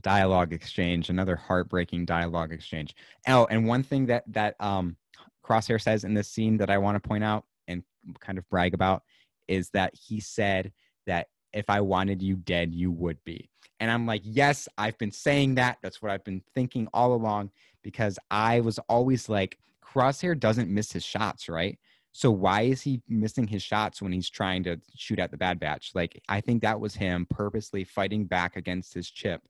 dialogue 0.00 0.52
exchange, 0.52 1.10
another 1.10 1.36
heartbreaking 1.36 2.04
dialogue 2.04 2.52
exchange. 2.52 2.94
Oh, 3.28 3.46
and 3.50 3.66
one 3.66 3.82
thing 3.82 4.06
that 4.06 4.24
that 4.28 4.56
um, 4.60 4.96
Crosshair 5.44 5.80
says 5.80 6.04
in 6.04 6.14
this 6.14 6.28
scene 6.28 6.56
that 6.58 6.70
I 6.70 6.78
want 6.78 7.00
to 7.00 7.06
point 7.06 7.24
out 7.24 7.44
and 7.68 7.82
kind 8.20 8.38
of 8.38 8.48
brag 8.48 8.74
about 8.74 9.02
is 9.48 9.70
that 9.70 9.94
he 9.94 10.20
said 10.20 10.72
that 11.06 11.28
if 11.52 11.68
I 11.68 11.80
wanted 11.80 12.22
you 12.22 12.36
dead, 12.36 12.74
you 12.74 12.90
would 12.90 13.18
be. 13.24 13.50
And 13.80 13.90
I'm 13.90 14.06
like, 14.06 14.22
yes, 14.24 14.68
I've 14.78 14.98
been 14.98 15.12
saying 15.12 15.56
that. 15.56 15.78
That's 15.82 16.00
what 16.00 16.10
I've 16.10 16.24
been 16.24 16.42
thinking 16.54 16.88
all 16.94 17.12
along 17.12 17.50
because 17.82 18.18
I 18.30 18.60
was 18.60 18.78
always 18.88 19.28
like, 19.28 19.58
Crosshair 19.84 20.38
doesn't 20.38 20.70
miss 20.70 20.92
his 20.92 21.04
shots, 21.04 21.48
right? 21.48 21.78
So 22.12 22.30
why 22.30 22.62
is 22.62 22.80
he 22.80 23.02
missing 23.08 23.46
his 23.46 23.62
shots 23.62 24.00
when 24.00 24.12
he's 24.12 24.30
trying 24.30 24.62
to 24.64 24.80
shoot 24.96 25.18
at 25.18 25.30
the 25.30 25.36
Bad 25.36 25.58
Batch? 25.58 25.90
Like, 25.94 26.20
I 26.28 26.40
think 26.40 26.62
that 26.62 26.80
was 26.80 26.94
him 26.94 27.26
purposely 27.28 27.84
fighting 27.84 28.24
back 28.24 28.56
against 28.56 28.94
his 28.94 29.10
chip 29.10 29.42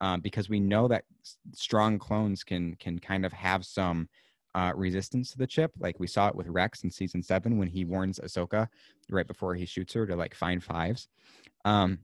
um, 0.00 0.20
because 0.20 0.48
we 0.48 0.60
know 0.60 0.88
that 0.88 1.04
strong 1.52 1.98
clones 1.98 2.44
can 2.44 2.74
can 2.76 2.98
kind 2.98 3.24
of 3.26 3.32
have 3.32 3.64
some 3.64 4.08
uh, 4.54 4.72
resistance 4.74 5.30
to 5.30 5.38
the 5.38 5.46
chip. 5.46 5.72
Like 5.78 6.00
we 6.00 6.06
saw 6.06 6.28
it 6.28 6.34
with 6.34 6.48
Rex 6.48 6.84
in 6.84 6.90
season 6.90 7.22
seven 7.22 7.58
when 7.58 7.68
he 7.68 7.84
warns 7.84 8.18
Ahsoka 8.18 8.68
right 9.10 9.26
before 9.26 9.54
he 9.54 9.66
shoots 9.66 9.92
her 9.94 10.06
to 10.06 10.16
like 10.16 10.34
find 10.34 10.62
fives. 10.62 11.08
Um, 11.64 11.98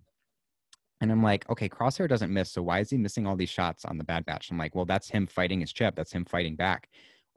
and 1.00 1.10
I'm 1.10 1.22
like, 1.22 1.48
okay, 1.50 1.68
Crosshair 1.68 2.08
doesn't 2.08 2.32
miss, 2.32 2.50
so 2.52 2.62
why 2.62 2.80
is 2.80 2.90
he 2.90 2.96
missing 2.96 3.26
all 3.26 3.36
these 3.36 3.50
shots 3.50 3.84
on 3.84 3.98
the 3.98 4.04
Bad 4.04 4.24
Batch? 4.24 4.50
I'm 4.50 4.58
like, 4.58 4.74
well, 4.74 4.84
that's 4.84 5.08
him 5.08 5.26
fighting 5.26 5.60
his 5.60 5.72
chip. 5.72 5.94
That's 5.96 6.12
him 6.12 6.24
fighting 6.24 6.56
back. 6.56 6.88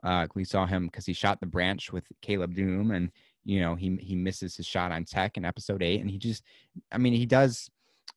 Uh, 0.03 0.27
we 0.35 0.43
saw 0.43 0.65
him 0.65 0.85
because 0.85 1.05
he 1.05 1.13
shot 1.13 1.39
the 1.39 1.47
branch 1.47 1.91
with 1.91 2.05
Caleb 2.21 2.53
Dume, 2.53 2.95
and 2.95 3.11
you 3.43 3.59
know 3.59 3.75
he 3.75 3.97
he 3.99 4.15
misses 4.15 4.55
his 4.55 4.65
shot 4.65 4.91
on 4.91 5.03
Tech 5.05 5.37
in 5.37 5.45
Episode 5.45 5.81
Eight, 5.81 6.01
and 6.01 6.09
he 6.09 6.17
just, 6.17 6.43
I 6.91 6.97
mean, 6.97 7.13
he 7.13 7.25
does. 7.25 7.69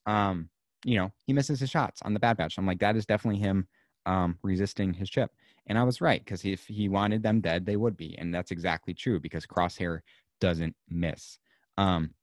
Um, 0.06 0.50
you 0.84 0.96
know, 0.96 1.12
he 1.26 1.32
misses 1.32 1.60
his 1.60 1.70
shots 1.70 2.00
on 2.02 2.14
the 2.14 2.20
Bad 2.20 2.36
Batch. 2.36 2.58
I'm 2.58 2.66
like, 2.66 2.80
that 2.80 2.96
is 2.96 3.06
definitely 3.06 3.40
him 3.40 3.66
um, 4.06 4.38
resisting 4.42 4.92
his 4.92 5.10
chip. 5.10 5.30
And 5.66 5.78
I 5.78 5.84
was 5.84 6.00
right 6.00 6.24
because 6.24 6.44
if 6.44 6.66
he 6.66 6.88
wanted 6.88 7.22
them 7.22 7.40
dead, 7.40 7.66
they 7.66 7.76
would 7.76 7.96
be, 7.96 8.16
and 8.18 8.34
that's 8.34 8.50
exactly 8.50 8.94
true 8.94 9.20
because 9.20 9.46
Crosshair 9.46 10.00
doesn't 10.40 10.74
miss. 10.88 11.38
Um, 11.76 12.14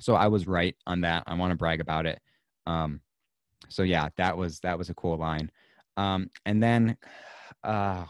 so 0.00 0.14
I 0.14 0.28
was 0.28 0.46
right 0.46 0.74
on 0.86 1.02
that. 1.02 1.24
I 1.26 1.34
want 1.34 1.50
to 1.50 1.56
brag 1.56 1.80
about 1.80 2.06
it. 2.06 2.20
Um, 2.66 3.00
so 3.68 3.82
yeah, 3.82 4.08
that 4.16 4.36
was 4.36 4.60
that 4.60 4.78
was 4.78 4.88
a 4.88 4.94
cool 4.94 5.18
line. 5.18 5.50
Um, 5.96 6.30
and 6.46 6.62
then 6.62 6.96
uh, 7.62 8.04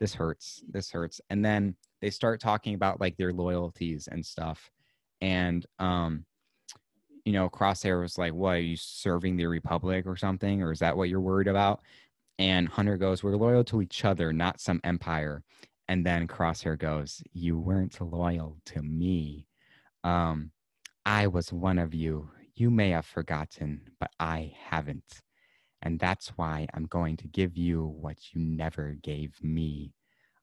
this 0.00 0.14
hurts. 0.14 0.62
This 0.68 0.90
hurts. 0.90 1.20
And 1.30 1.44
then 1.44 1.76
they 2.00 2.10
start 2.10 2.40
talking 2.40 2.74
about 2.74 3.00
like 3.00 3.16
their 3.16 3.32
loyalties 3.32 4.08
and 4.10 4.24
stuff. 4.24 4.70
And 5.20 5.64
um, 5.78 6.24
you 7.26 7.32
know, 7.32 7.50
Crosshair 7.50 8.00
was 8.00 8.18
like, 8.18 8.32
"What 8.32 8.56
are 8.56 8.60
you 8.60 8.76
serving 8.76 9.36
the 9.36 9.46
Republic 9.48 10.06
or 10.06 10.16
something, 10.16 10.62
or 10.62 10.72
is 10.72 10.78
that 10.78 10.96
what 10.96 11.08
you're 11.10 11.20
worried 11.20 11.48
about?" 11.48 11.82
And 12.38 12.68
Hunter 12.68 12.96
goes, 12.96 13.22
"We're 13.24 13.36
loyal 13.36 13.64
to 13.64 13.82
each 13.82 14.04
other, 14.04 14.32
not 14.32 14.60
some 14.60 14.80
empire." 14.84 15.42
And 15.88 16.06
then 16.06 16.28
Crosshair 16.28 16.78
goes, 16.78 17.22
"You 17.32 17.58
weren't 17.58 18.00
loyal 18.00 18.58
to 18.66 18.82
me. 18.82 19.48
Um, 20.04 20.52
I 21.04 21.26
was 21.26 21.52
one 21.52 21.78
of 21.78 21.94
you. 21.94 22.30
You 22.54 22.70
may 22.70 22.90
have 22.90 23.06
forgotten, 23.06 23.90
but 24.00 24.12
I 24.20 24.54
haven't." 24.58 25.22
And 25.82 25.98
that's 26.00 26.28
why 26.38 26.68
I'm 26.74 26.86
going 26.86 27.16
to 27.18 27.28
give 27.28 27.56
you 27.56 27.84
what 27.86 28.34
you 28.34 28.40
never 28.40 28.94
gave 29.02 29.42
me 29.42 29.94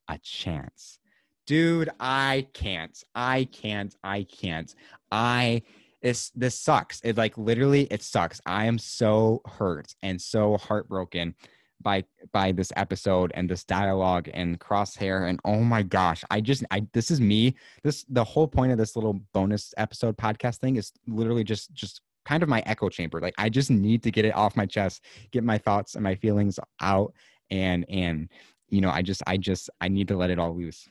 a 0.09 0.17
chance. 0.19 0.99
Dude, 1.45 1.89
I 1.99 2.47
can't. 2.53 3.01
I 3.15 3.45
can't. 3.45 3.95
I 4.03 4.23
can't. 4.23 4.73
I 5.11 5.63
this 6.03 6.31
this 6.35 6.59
sucks. 6.59 7.01
It 7.03 7.17
like 7.17 7.37
literally 7.37 7.87
it 7.89 8.03
sucks. 8.03 8.39
I 8.45 8.65
am 8.65 8.77
so 8.77 9.41
hurt 9.45 9.95
and 10.03 10.21
so 10.21 10.57
heartbroken 10.57 11.33
by 11.81 12.03
by 12.31 12.51
this 12.51 12.71
episode 12.75 13.31
and 13.33 13.49
this 13.49 13.63
dialogue 13.63 14.29
and 14.33 14.59
crosshair 14.59 15.27
and 15.27 15.37
oh 15.43 15.59
my 15.59 15.83
gosh 15.83 16.23
i 16.29 16.39
just 16.39 16.63
i 16.71 16.81
this 16.93 17.11
is 17.11 17.19
me 17.19 17.53
this 17.83 18.05
the 18.07 18.23
whole 18.23 18.47
point 18.47 18.71
of 18.71 18.77
this 18.77 18.95
little 18.95 19.19
bonus 19.33 19.73
episode 19.75 20.15
podcast 20.15 20.59
thing 20.59 20.77
is 20.77 20.93
literally 21.07 21.43
just 21.43 21.73
just 21.73 21.99
kind 22.25 22.43
of 22.43 22.49
my 22.49 22.63
echo 22.65 22.89
chamber. 22.89 23.19
Like 23.19 23.35
I 23.37 23.49
just 23.49 23.69
need 23.69 24.03
to 24.03 24.11
get 24.11 24.25
it 24.25 24.35
off 24.35 24.55
my 24.55 24.65
chest, 24.65 25.03
get 25.31 25.43
my 25.43 25.57
thoughts 25.57 25.95
and 25.95 26.03
my 26.03 26.15
feelings 26.15 26.59
out 26.81 27.13
and 27.49 27.85
and 27.89 28.29
you 28.69 28.81
know, 28.81 28.89
I 28.89 29.01
just 29.01 29.21
I 29.27 29.37
just 29.37 29.69
I 29.81 29.87
need 29.87 30.07
to 30.07 30.17
let 30.17 30.29
it 30.29 30.39
all 30.39 30.55
loose. 30.55 30.87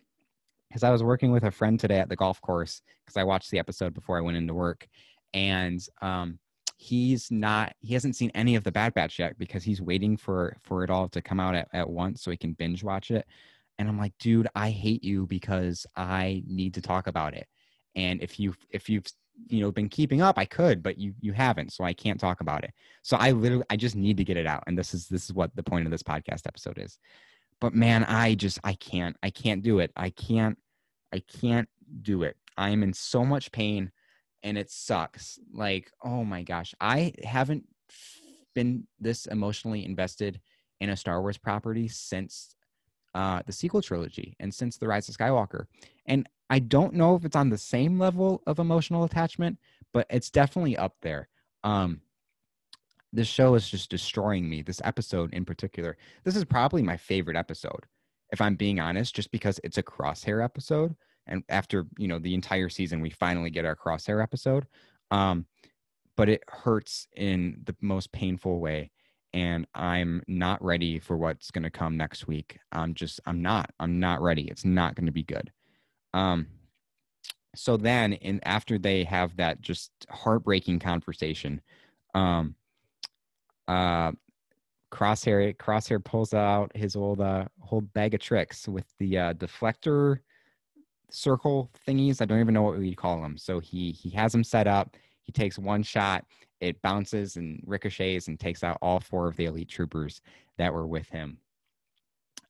Cuz 0.73 0.83
I 0.83 0.91
was 0.91 1.03
working 1.03 1.33
with 1.33 1.45
a 1.45 1.51
friend 1.51 1.79
today 1.79 1.99
at 1.99 2.09
the 2.09 2.17
golf 2.17 2.41
course 2.41 2.83
cuz 3.07 3.17
I 3.17 3.25
watched 3.25 3.51
the 3.51 3.59
episode 3.59 3.95
before 3.95 4.19
I 4.19 4.23
went 4.23 4.37
into 4.37 4.55
work 4.55 4.89
and 5.35 5.81
um 6.01 6.39
he's 6.77 7.31
not 7.31 7.75
he 7.81 7.95
hasn't 7.95 8.17
seen 8.17 8.31
any 8.35 8.57
of 8.57 8.65
the 8.65 8.73
bad 8.73 8.93
batch 8.95 9.19
yet 9.19 9.39
because 9.39 9.63
he's 9.63 9.81
waiting 9.81 10.17
for 10.17 10.57
for 10.63 10.83
it 10.83 10.91
all 10.91 11.09
to 11.09 11.23
come 11.23 11.39
out 11.39 11.55
at, 11.55 11.69
at 11.73 11.89
once 11.89 12.23
so 12.23 12.31
he 12.31 12.37
can 12.37 12.55
binge 12.55 12.83
watch 12.83 13.13
it 13.13 13.25
and 13.79 13.89
i'm 13.89 13.99
like 13.99 14.13
dude 14.19 14.49
i 14.57 14.69
hate 14.69 15.05
you 15.05 15.25
because 15.27 15.87
i 15.95 16.43
need 16.45 16.75
to 16.75 16.83
talk 16.83 17.07
about 17.07 17.35
it 17.35 17.47
and 17.95 18.21
if 18.21 18.41
you 18.41 18.53
if 18.71 18.89
you've 18.89 19.07
you 19.49 19.61
know 19.61 19.71
been 19.71 19.89
keeping 19.89 20.21
up 20.21 20.39
i 20.39 20.45
could 20.45 20.83
but 20.83 20.99
you 20.99 21.15
you 21.21 21.33
haven't 21.33 21.73
so 21.73 21.85
i 21.85 21.93
can't 21.93 22.21
talk 22.21 22.41
about 22.41 22.65
it. 22.65 22.73
So 23.03 23.17
i 23.17 23.31
literally 23.31 23.65
i 23.71 23.77
just 23.77 23.97
need 23.97 24.17
to 24.19 24.25
get 24.25 24.37
it 24.37 24.47
out 24.47 24.65
and 24.67 24.79
this 24.79 24.95
is 24.95 25.09
this 25.09 25.25
is 25.25 25.33
what 25.33 25.55
the 25.57 25.63
point 25.63 25.87
of 25.87 25.91
this 25.91 26.03
podcast 26.03 26.47
episode 26.47 26.79
is. 26.79 26.99
But 27.61 27.75
man 27.75 28.05
i 28.05 28.35
just 28.35 28.59
i 28.65 28.75
can't 28.75 29.17
i 29.23 29.31
can't 29.31 29.63
do 29.63 29.79
it. 29.79 29.91
I 29.97 30.11
can't 30.11 30.59
i 31.13 31.21
can't 31.41 31.69
do 32.01 32.23
it. 32.23 32.37
I'm 32.57 32.83
in 32.83 32.93
so 32.93 33.25
much 33.25 33.53
pain 33.53 33.93
and 34.43 34.57
it 34.57 34.71
sucks. 34.71 35.39
Like 35.53 35.91
oh 36.03 36.25
my 36.25 36.43
gosh. 36.43 36.75
I 36.81 37.13
haven't 37.23 37.65
been 38.55 38.87
this 39.01 39.27
emotionally 39.27 39.85
invested 39.85 40.41
in 40.81 40.91
a 40.91 40.97
star 40.97 41.21
wars 41.21 41.39
property 41.39 41.89
since 41.89 42.55
uh, 43.15 43.43
the 43.47 43.53
sequel 43.53 43.83
trilogy 43.83 44.37
and 44.41 44.53
since 44.53 44.79
the 44.79 44.89
rise 44.89 45.09
of 45.09 45.17
skywalker. 45.17 45.67
And 46.07 46.29
I 46.51 46.59
don't 46.59 46.95
know 46.95 47.15
if 47.15 47.25
it's 47.25 47.37
on 47.37 47.51
the 47.51 47.59
same 47.59 47.99
level 47.99 48.43
of 48.47 48.59
emotional 48.59 49.05
attachment, 49.05 49.59
but 49.93 50.07
it's 50.11 50.31
definitely 50.31 50.77
up 50.77 50.97
there. 51.03 51.29
Um, 51.65 52.01
this 53.13 53.29
show 53.29 53.55
is 53.55 53.69
just 53.69 53.91
destroying 53.91 54.49
me. 54.49 54.63
This 54.63 54.81
episode 54.85 55.35
in 55.35 55.45
particular, 55.45 55.97
this 56.25 56.37
is 56.37 56.45
probably 56.45 56.83
my 56.83 56.97
favorite 56.97 57.37
episode, 57.37 57.87
if 58.33 58.41
I'm 58.41 58.57
being 58.57 58.81
honest, 58.81 59.15
just 59.15 59.31
because 59.31 59.61
it's 59.63 59.79
a 59.79 59.83
crosshair 59.83 60.45
episode. 60.45 60.97
And 61.27 61.45
after 61.49 61.87
you 61.99 62.09
know 62.09 62.19
the 62.19 62.35
entire 62.35 62.69
season, 62.69 63.01
we 63.01 63.11
finally 63.11 63.51
get 63.51 63.65
our 63.65 63.77
crosshair 63.77 64.23
episode. 64.23 64.67
Um, 65.11 65.47
but 66.17 66.29
it 66.29 66.43
hurts 66.49 67.07
in 67.17 67.61
the 67.65 67.77
most 67.81 68.13
painful 68.13 68.61
way 68.61 68.91
and 69.35 69.67
i'm 69.75 70.23
not 70.29 70.63
ready 70.63 70.99
for 70.99 71.17
what's 71.17 71.51
going 71.51 71.63
to 71.63 71.71
come 71.71 71.97
next 71.97 72.27
week 72.27 72.59
i'm 72.71 72.93
just 72.93 73.19
i'm 73.25 73.41
not 73.41 73.71
i'm 73.81 73.99
not 73.99 74.21
ready 74.21 74.43
it's 74.43 74.67
not 74.67 74.95
going 74.95 75.07
to 75.07 75.13
be 75.13 75.23
good 75.23 75.51
um, 76.15 76.47
so 77.55 77.77
then, 77.77 78.15
in 78.15 78.41
after 78.45 78.79
they 78.79 79.05
have 79.05 79.37
that 79.37 79.61
just 79.61 79.91
heartbreaking 80.11 80.79
conversation, 80.79 81.61
um, 82.15 82.55
uh, 83.69 84.13
Crosshair 84.93 85.57
Crosshair 85.57 86.05
pulls 86.05 86.35
out 86.35 86.71
his 86.77 86.95
old 86.95 87.21
uh, 87.21 87.47
whole 87.61 87.81
bag 87.81 88.15
of 88.15 88.21
tricks 88.21 88.69
with 88.69 88.85
the 88.99 89.19
uh, 89.19 89.33
deflector 89.35 90.19
circle 91.11 91.71
thingies. 91.87 92.21
I 92.21 92.27
don't 92.27 92.41
even 92.41 92.55
know 92.55 92.63
what 92.63 92.79
we 92.79 92.95
call 92.95 93.21
them. 93.23 93.39
So 93.39 93.59
he 93.59 93.93
he 93.93 94.11
has 94.11 94.33
them 94.33 94.45
set 94.45 94.67
up. 94.67 94.97
He 95.23 95.33
takes 95.33 95.59
one 95.59 95.83
shot. 95.83 96.27
It 96.61 96.81
bounces 96.83 97.37
and 97.37 97.63
ricochets 97.67 98.29
and 98.29 98.39
takes 98.39 98.63
out 98.63 98.79
all 98.83 99.01
four 99.01 99.29
of 99.29 99.37
the 99.37 99.47
elite 99.47 99.69
troopers 99.69 100.21
that 100.59 100.73
were 100.73 100.87
with 100.87 101.09
him. 101.09 101.39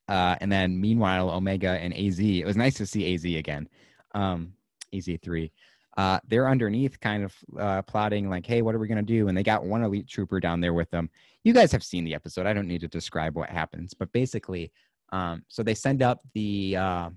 Uh, 0.08 0.36
and 0.40 0.50
then 0.50 0.78
meanwhile, 0.78 1.30
Omega 1.30 1.70
and 1.70 1.94
AZ, 1.94 2.18
it 2.18 2.44
was 2.44 2.56
nice 2.56 2.74
to 2.74 2.86
see 2.86 3.14
AZ 3.14 3.24
again, 3.24 3.68
um, 4.14 4.52
AZ3. 4.92 5.50
Uh, 5.96 6.18
they're 6.26 6.48
underneath 6.48 6.98
kind 7.00 7.24
of 7.24 7.34
uh, 7.58 7.82
plotting 7.82 8.30
like, 8.30 8.46
hey, 8.46 8.62
what 8.62 8.74
are 8.74 8.78
we 8.78 8.88
going 8.88 8.96
to 8.96 9.02
do? 9.02 9.28
And 9.28 9.36
they 9.36 9.42
got 9.42 9.64
one 9.64 9.82
elite 9.82 10.08
trooper 10.08 10.40
down 10.40 10.60
there 10.60 10.72
with 10.72 10.90
them. 10.90 11.10
You 11.44 11.52
guys 11.52 11.72
have 11.72 11.84
seen 11.84 12.04
the 12.04 12.14
episode. 12.14 12.46
I 12.46 12.52
don't 12.52 12.68
need 12.68 12.80
to 12.80 12.88
describe 12.88 13.36
what 13.36 13.50
happens, 13.50 13.92
but 13.92 14.10
basically, 14.12 14.72
um, 15.12 15.44
so 15.48 15.62
they 15.62 15.74
send 15.74 16.02
up 16.02 16.20
the 16.34 16.76
uh, 16.76 17.10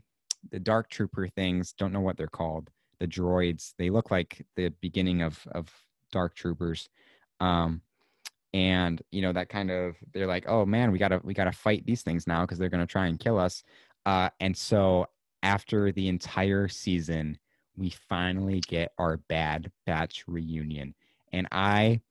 the 0.51 0.59
dark 0.59 0.89
trooper 0.89 1.27
things. 1.27 1.73
Don't 1.73 1.93
know 1.93 2.01
what 2.01 2.17
they're 2.17 2.27
called. 2.27 2.69
The 2.99 3.07
droids. 3.07 3.73
They 3.77 3.89
look 3.89 4.11
like 4.11 4.45
the 4.55 4.69
beginning 4.81 5.21
of 5.21 5.39
of 5.51 5.69
dark 6.11 6.35
troopers. 6.35 6.89
Um, 7.39 7.81
and 8.55 9.01
you 9.11 9.21
know 9.21 9.33
that 9.33 9.49
kind 9.49 9.69
of 9.69 9.97
they're 10.13 10.27
like 10.27 10.45
oh 10.47 10.65
man 10.65 10.89
we 10.89 10.97
gotta 10.97 11.19
we 11.25 11.33
gotta 11.33 11.51
fight 11.51 11.85
these 11.85 12.03
things 12.03 12.25
now 12.25 12.41
because 12.41 12.57
they're 12.57 12.69
gonna 12.69 12.87
try 12.87 13.07
and 13.07 13.19
kill 13.19 13.37
us 13.37 13.63
uh, 14.05 14.29
and 14.39 14.55
so 14.55 15.05
after 15.43 15.91
the 15.91 16.07
entire 16.07 16.69
season 16.69 17.37
we 17.77 17.89
finally 18.09 18.61
get 18.61 18.91
our 18.97 19.17
bad 19.29 19.71
batch 19.85 20.23
reunion. 20.27 20.95
And 21.31 21.47
i 21.51 22.01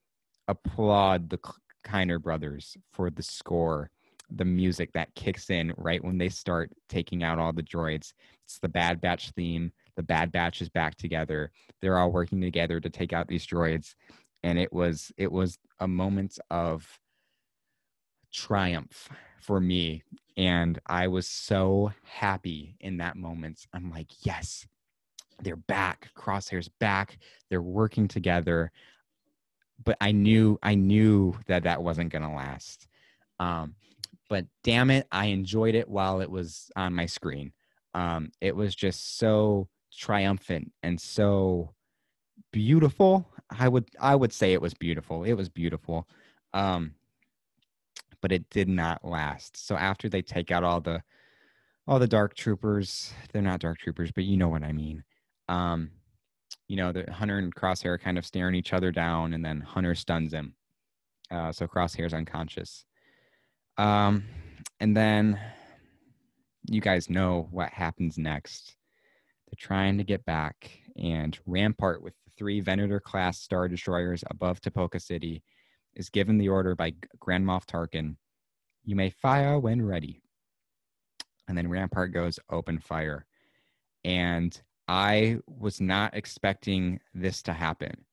applaud 0.47 1.29
the 1.29 1.39
kiner 1.83 2.21
brothers 2.21 2.77
for 2.93 3.09
the 3.09 3.23
score 3.23 3.89
the 4.29 4.45
music 4.45 4.91
that 4.93 5.13
kicks 5.15 5.49
in 5.49 5.73
right 5.77 6.03
when 6.03 6.17
they 6.17 6.29
start 6.29 6.71
taking 6.89 7.23
out 7.23 7.39
all 7.39 7.53
the 7.53 7.63
droids. 7.63 8.13
It's 8.43 8.59
the 8.59 8.69
bad 8.69 9.01
batch 9.01 9.31
theme. 9.31 9.71
The 9.95 10.03
bad 10.03 10.31
batch 10.31 10.61
is 10.61 10.69
back 10.69 10.95
together. 10.95 11.51
They're 11.81 11.97
all 11.97 12.11
working 12.11 12.41
together 12.41 12.79
to 12.79 12.89
take 12.89 13.13
out 13.13 13.27
these 13.27 13.45
droids. 13.45 13.95
And 14.43 14.59
it 14.59 14.71
was 14.71 15.11
it 15.17 15.31
was 15.31 15.57
a 15.79 15.87
moment 15.87 16.39
of 16.49 16.87
triumph 18.33 19.09
for 19.41 19.59
me. 19.59 20.03
And 20.37 20.79
i 20.85 21.07
was 21.07 21.27
so 21.27 21.93
happy 22.03 22.75
in 22.79 22.97
that 22.97 23.15
moment. 23.15 23.65
I'm 23.73 23.91
like 23.91 24.09
yes 24.25 24.67
they're 25.41 25.55
back 25.55 26.09
crosshairs 26.15 26.69
back 26.79 27.17
they're 27.49 27.61
working 27.61 28.07
together 28.07 28.71
but 29.83 29.97
i 30.01 30.11
knew 30.11 30.57
i 30.63 30.75
knew 30.75 31.37
that 31.47 31.63
that 31.63 31.81
wasn't 31.81 32.11
going 32.11 32.21
to 32.23 32.29
last 32.29 32.87
um, 33.39 33.75
but 34.29 34.45
damn 34.63 34.89
it 34.89 35.07
i 35.11 35.25
enjoyed 35.25 35.75
it 35.75 35.89
while 35.89 36.21
it 36.21 36.29
was 36.29 36.71
on 36.75 36.93
my 36.93 37.05
screen 37.05 37.51
um, 37.93 38.31
it 38.41 38.55
was 38.55 38.75
just 38.75 39.17
so 39.17 39.69
triumphant 39.97 40.71
and 40.83 40.99
so 40.99 41.73
beautiful. 42.51 43.27
I 43.49 43.67
would 43.67 43.85
I 43.99 44.15
would 44.15 44.33
say 44.33 44.53
it 44.53 44.61
was 44.61 44.73
beautiful. 44.73 45.23
It 45.23 45.33
was 45.33 45.49
beautiful. 45.49 46.07
Um 46.53 46.95
but 48.21 48.31
it 48.31 48.49
did 48.49 48.67
not 48.67 49.05
last. 49.05 49.55
So 49.65 49.75
after 49.75 50.09
they 50.09 50.21
take 50.21 50.51
out 50.51 50.63
all 50.63 50.81
the 50.81 51.03
all 51.87 51.99
the 51.99 52.07
dark 52.07 52.33
troopers, 52.35 53.13
they're 53.31 53.41
not 53.41 53.59
dark 53.59 53.77
troopers, 53.77 54.11
but 54.11 54.23
you 54.23 54.37
know 54.37 54.49
what 54.49 54.63
I 54.63 54.71
mean. 54.71 55.03
Um 55.49 55.91
you 56.67 56.77
know, 56.77 56.91
the 56.91 57.11
Hunter 57.11 57.37
and 57.37 57.53
Crosshair 57.53 57.99
kind 57.99 58.17
of 58.17 58.25
staring 58.25 58.55
each 58.55 58.73
other 58.73 58.91
down 58.91 59.33
and 59.33 59.45
then 59.45 59.61
Hunter 59.61 59.95
stuns 59.95 60.33
him. 60.33 60.55
Uh 61.31 61.51
so 61.51 61.67
Crosshair's 61.67 62.13
unconscious. 62.13 62.85
Um 63.77 64.23
and 64.79 64.95
then 64.95 65.39
you 66.69 66.81
guys 66.81 67.09
know 67.09 67.47
what 67.51 67.69
happens 67.69 68.17
next. 68.17 68.75
They're 69.47 69.67
trying 69.67 69.97
to 69.97 70.03
get 70.03 70.25
back 70.25 70.71
and 70.97 71.37
Rampart 71.45 72.01
with 72.01 72.13
three 72.37 72.59
Venator 72.59 72.99
class 72.99 73.39
Star 73.39 73.67
Destroyers 73.67 74.23
above 74.29 74.61
Tipoca 74.61 75.01
City 75.01 75.43
is 75.95 76.09
given 76.09 76.37
the 76.37 76.49
order 76.49 76.75
by 76.75 76.93
Grand 77.19 77.45
Moff 77.45 77.65
Tarkin 77.65 78.15
You 78.83 78.95
may 78.95 79.09
fire 79.09 79.59
when 79.59 79.81
ready. 79.81 80.21
And 81.47 81.57
then 81.57 81.69
Rampart 81.69 82.13
goes 82.13 82.39
open 82.49 82.79
fire. 82.79 83.25
And 84.03 84.59
I 84.87 85.39
was 85.47 85.81
not 85.81 86.15
expecting 86.15 86.99
this 87.13 87.41
to 87.43 87.53
happen. 87.53 88.05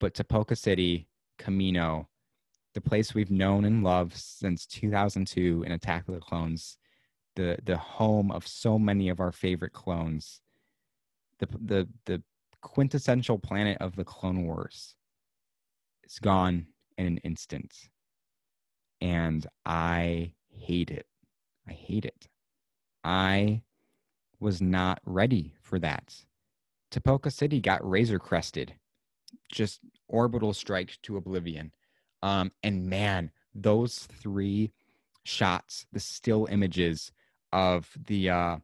But 0.00 0.14
Tipoca 0.14 0.56
City, 0.56 1.08
Kamino, 1.38 2.06
the 2.74 2.80
place 2.80 3.14
we've 3.14 3.30
known 3.30 3.64
and 3.64 3.82
loved 3.82 4.16
since 4.16 4.66
2002 4.66 5.62
in 5.64 5.72
Attack 5.72 6.08
of 6.08 6.14
the 6.14 6.20
Clones, 6.20 6.76
the 7.36 7.56
the 7.64 7.76
home 7.76 8.30
of 8.30 8.46
so 8.46 8.78
many 8.78 9.08
of 9.08 9.20
our 9.20 9.32
favorite 9.32 9.72
clones, 9.72 10.40
the 11.38 11.46
the 11.64 11.88
the 12.04 12.22
quintessential 12.60 13.38
planet 13.38 13.78
of 13.80 13.96
the 13.96 14.04
Clone 14.04 14.44
Wars, 14.44 14.94
is 16.04 16.18
gone 16.18 16.66
in 16.98 17.06
an 17.06 17.18
instant, 17.18 17.72
and 19.00 19.46
I 19.64 20.34
hate 20.50 20.90
it. 20.90 21.06
I 21.68 21.72
hate 21.72 22.04
it. 22.04 22.28
I 23.04 23.62
was 24.44 24.60
not 24.60 25.00
ready 25.06 25.54
for 25.62 25.78
that. 25.78 26.14
Tipoca 26.92 27.32
City 27.32 27.60
got 27.60 27.88
razor 27.88 28.18
crested, 28.18 28.74
just 29.50 29.80
orbital 30.06 30.52
strike 30.52 30.98
to 31.02 31.16
oblivion. 31.16 31.72
Um, 32.22 32.52
and 32.62 32.86
man, 32.86 33.30
those 33.54 34.06
three 34.20 34.70
shots, 35.24 35.86
the 35.92 35.98
still 35.98 36.46
images 36.50 37.10
of 37.52 37.90
the 38.06 38.28
uh, 38.28 38.56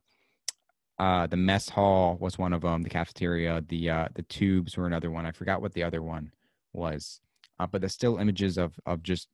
uh, 0.99 1.26
the 1.26 1.37
mess 1.38 1.70
hall 1.70 2.18
was 2.20 2.38
one 2.38 2.52
of 2.52 2.60
them. 2.60 2.82
The 2.82 2.90
cafeteria, 2.90 3.64
the 3.66 3.88
uh, 3.88 4.08
the 4.14 4.22
tubes 4.25 4.76
were 4.76 4.87
another 4.87 5.10
one. 5.10 5.25
I 5.25 5.32
forgot 5.32 5.62
what 5.62 5.72
the 5.72 5.82
other 5.82 6.02
one 6.02 6.30
was, 6.75 7.22
uh, 7.58 7.66
but 7.66 7.80
the 7.80 7.88
still 7.88 8.18
images 8.18 8.58
of 8.58 8.78
of 8.84 9.02
just 9.02 9.28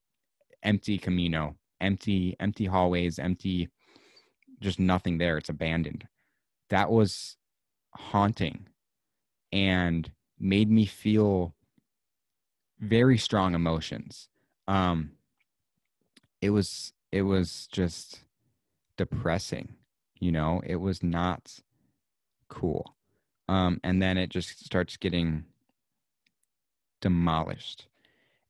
empty 0.62 0.96
Kamino, 0.96 1.56
empty 1.80 2.36
empty 2.38 2.66
hallways, 2.66 3.18
empty, 3.18 3.68
just 4.60 4.78
nothing 4.78 5.18
there. 5.18 5.38
It's 5.38 5.48
abandoned. 5.48 6.06
That 6.68 6.90
was 6.90 7.37
haunting, 7.94 8.66
and 9.52 10.11
made 10.38 10.70
me 10.70 10.85
feel 10.87 11.54
very 12.80 13.18
strong 13.18 13.54
emotions. 13.54 14.28
Um, 14.68 15.12
it 16.40 16.50
was 16.50 16.92
it 17.12 17.23
was 17.23 17.68
just 17.70 18.20
depressing, 18.96 19.75
you 20.20 20.32
know. 20.32 20.61
It 20.66 20.76
was 20.76 21.02
not 21.02 21.61
cool. 22.49 22.94
Um, 23.49 23.80
and 23.85 24.02
then 24.02 24.18
it 24.18 24.28
just 24.30 24.64
starts 24.64 24.96
getting 24.96 25.44
demolished, 27.00 27.87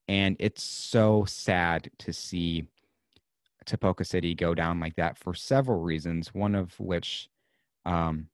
and 0.08 0.36
it's 0.38 0.62
so 0.62 1.24
sad 1.26 1.90
to 1.98 2.12
see 2.12 2.66
Tipoca 3.66 4.06
City 4.06 4.34
go 4.34 4.54
down 4.54 4.80
like 4.80 4.96
that 4.96 5.18
for 5.18 5.34
several 5.34 5.80
reasons. 5.80 6.34
One 6.34 6.54
of 6.54 6.78
which, 6.80 7.28
um, 7.86 8.28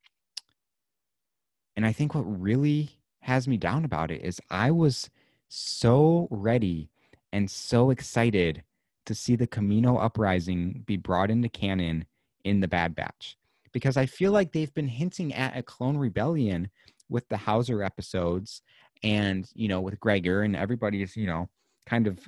and 1.76 1.86
I 1.86 1.92
think 1.92 2.14
what 2.14 2.22
really 2.22 2.90
has 3.20 3.46
me 3.46 3.56
down 3.56 3.84
about 3.84 4.10
it 4.10 4.24
is 4.24 4.40
I 4.50 4.70
was 4.72 5.10
so 5.48 6.26
ready 6.30 6.90
and 7.32 7.50
so 7.50 7.90
excited 7.90 8.64
to 9.06 9.14
see 9.14 9.36
the 9.36 9.46
Kamino 9.46 10.02
uprising 10.02 10.82
be 10.86 10.96
brought 10.96 11.30
into 11.30 11.48
canon 11.48 12.06
in 12.44 12.60
the 12.60 12.68
Bad 12.68 12.94
Batch 12.94 13.36
because 13.72 13.96
I 13.96 14.06
feel 14.06 14.32
like 14.32 14.52
they've 14.52 14.74
been 14.74 14.88
hinting 14.88 15.32
at 15.34 15.56
a 15.56 15.62
clone 15.62 15.96
rebellion 15.96 16.68
with 17.08 17.28
the 17.28 17.36
Howzer 17.36 17.82
episodes 17.82 18.62
and 19.02 19.48
you 19.54 19.68
know 19.68 19.80
with 19.80 20.00
Gregor 20.00 20.42
and 20.42 20.56
everybody's 20.56 21.16
you 21.16 21.26
know 21.26 21.48
kind 21.86 22.06
of 22.06 22.18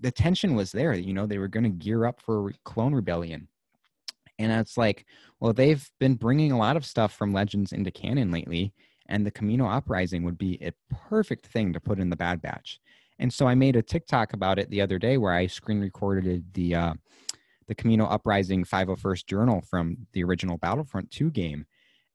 the 0.00 0.10
tension 0.10 0.54
was 0.54 0.72
there 0.72 0.94
you 0.94 1.12
know 1.12 1.26
they 1.26 1.38
were 1.38 1.48
going 1.48 1.64
to 1.64 1.70
gear 1.70 2.06
up 2.06 2.20
for 2.20 2.50
a 2.50 2.54
clone 2.64 2.94
rebellion 2.94 3.46
and 4.42 4.52
it's 4.52 4.76
like 4.76 5.06
well 5.40 5.52
they've 5.52 5.90
been 6.00 6.14
bringing 6.14 6.52
a 6.52 6.58
lot 6.58 6.76
of 6.76 6.84
stuff 6.84 7.14
from 7.14 7.32
legends 7.32 7.72
into 7.72 7.90
canon 7.90 8.30
lately 8.30 8.72
and 9.06 9.26
the 9.26 9.30
Kamino 9.30 9.70
uprising 9.70 10.24
would 10.24 10.38
be 10.38 10.58
a 10.62 10.72
perfect 11.08 11.46
thing 11.46 11.72
to 11.72 11.80
put 11.80 11.98
in 11.98 12.10
the 12.10 12.16
Bad 12.16 12.40
Batch. 12.40 12.80
And 13.18 13.32
so 13.32 13.46
I 13.46 13.54
made 13.54 13.76
a 13.76 13.82
TikTok 13.82 14.32
about 14.32 14.58
it 14.58 14.70
the 14.70 14.80
other 14.80 14.98
day 14.98 15.18
where 15.18 15.32
I 15.32 15.46
screen 15.46 15.80
recorded 15.80 16.44
the 16.54 16.74
uh, 16.74 16.94
the 17.68 17.74
Kamino 17.74 18.10
uprising 18.10 18.64
501st 18.64 19.26
journal 19.26 19.62
from 19.68 19.96
the 20.12 20.24
original 20.24 20.58
Battlefront 20.58 21.10
2 21.10 21.30
game. 21.30 21.66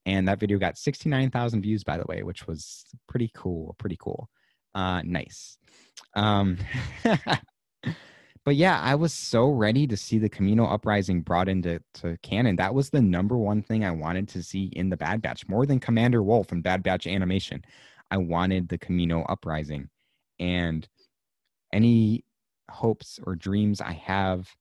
And 0.05 0.27
that 0.27 0.39
video 0.39 0.57
got 0.57 0.77
69,000 0.77 1.61
views, 1.61 1.83
by 1.83 1.97
the 1.97 2.05
way, 2.07 2.23
which 2.23 2.47
was 2.47 2.85
pretty 3.07 3.29
cool. 3.33 3.75
Pretty 3.77 3.97
cool. 3.99 4.29
Uh, 4.73 5.01
nice. 5.03 5.57
Um, 6.15 6.57
but 8.47 8.55
yeah, 8.55 8.79
I 8.79 8.95
was 8.95 9.13
so 9.13 9.49
ready 9.49 9.85
to 9.87 9.97
see 9.97 10.19
the 10.19 10.29
Kamino 10.29 10.71
uprising 10.71 11.19
brought 11.19 11.49
into 11.49 11.81
to 11.95 12.17
canon. 12.23 12.55
That 12.55 12.73
was 12.73 12.89
the 12.89 13.01
number 13.01 13.37
one 13.37 13.61
thing 13.61 13.83
I 13.83 13.91
wanted 13.91 14.29
to 14.29 14.41
see 14.41 14.67
in 14.67 14.87
the 14.87 14.95
Bad 14.95 15.21
Batch, 15.21 15.45
more 15.49 15.65
than 15.65 15.81
Commander 15.81 16.23
Wolf 16.23 16.53
and 16.53 16.63
Bad 16.63 16.81
Batch 16.81 17.07
animation. 17.07 17.61
I 18.09 18.15
wanted 18.15 18.69
the 18.69 18.77
Kamino 18.77 19.25
uprising, 19.27 19.89
and 20.39 20.87
any 21.73 22.23
hopes 22.71 23.19
or 23.25 23.35
dreams 23.35 23.81
I 23.81 23.91
have 23.91 24.55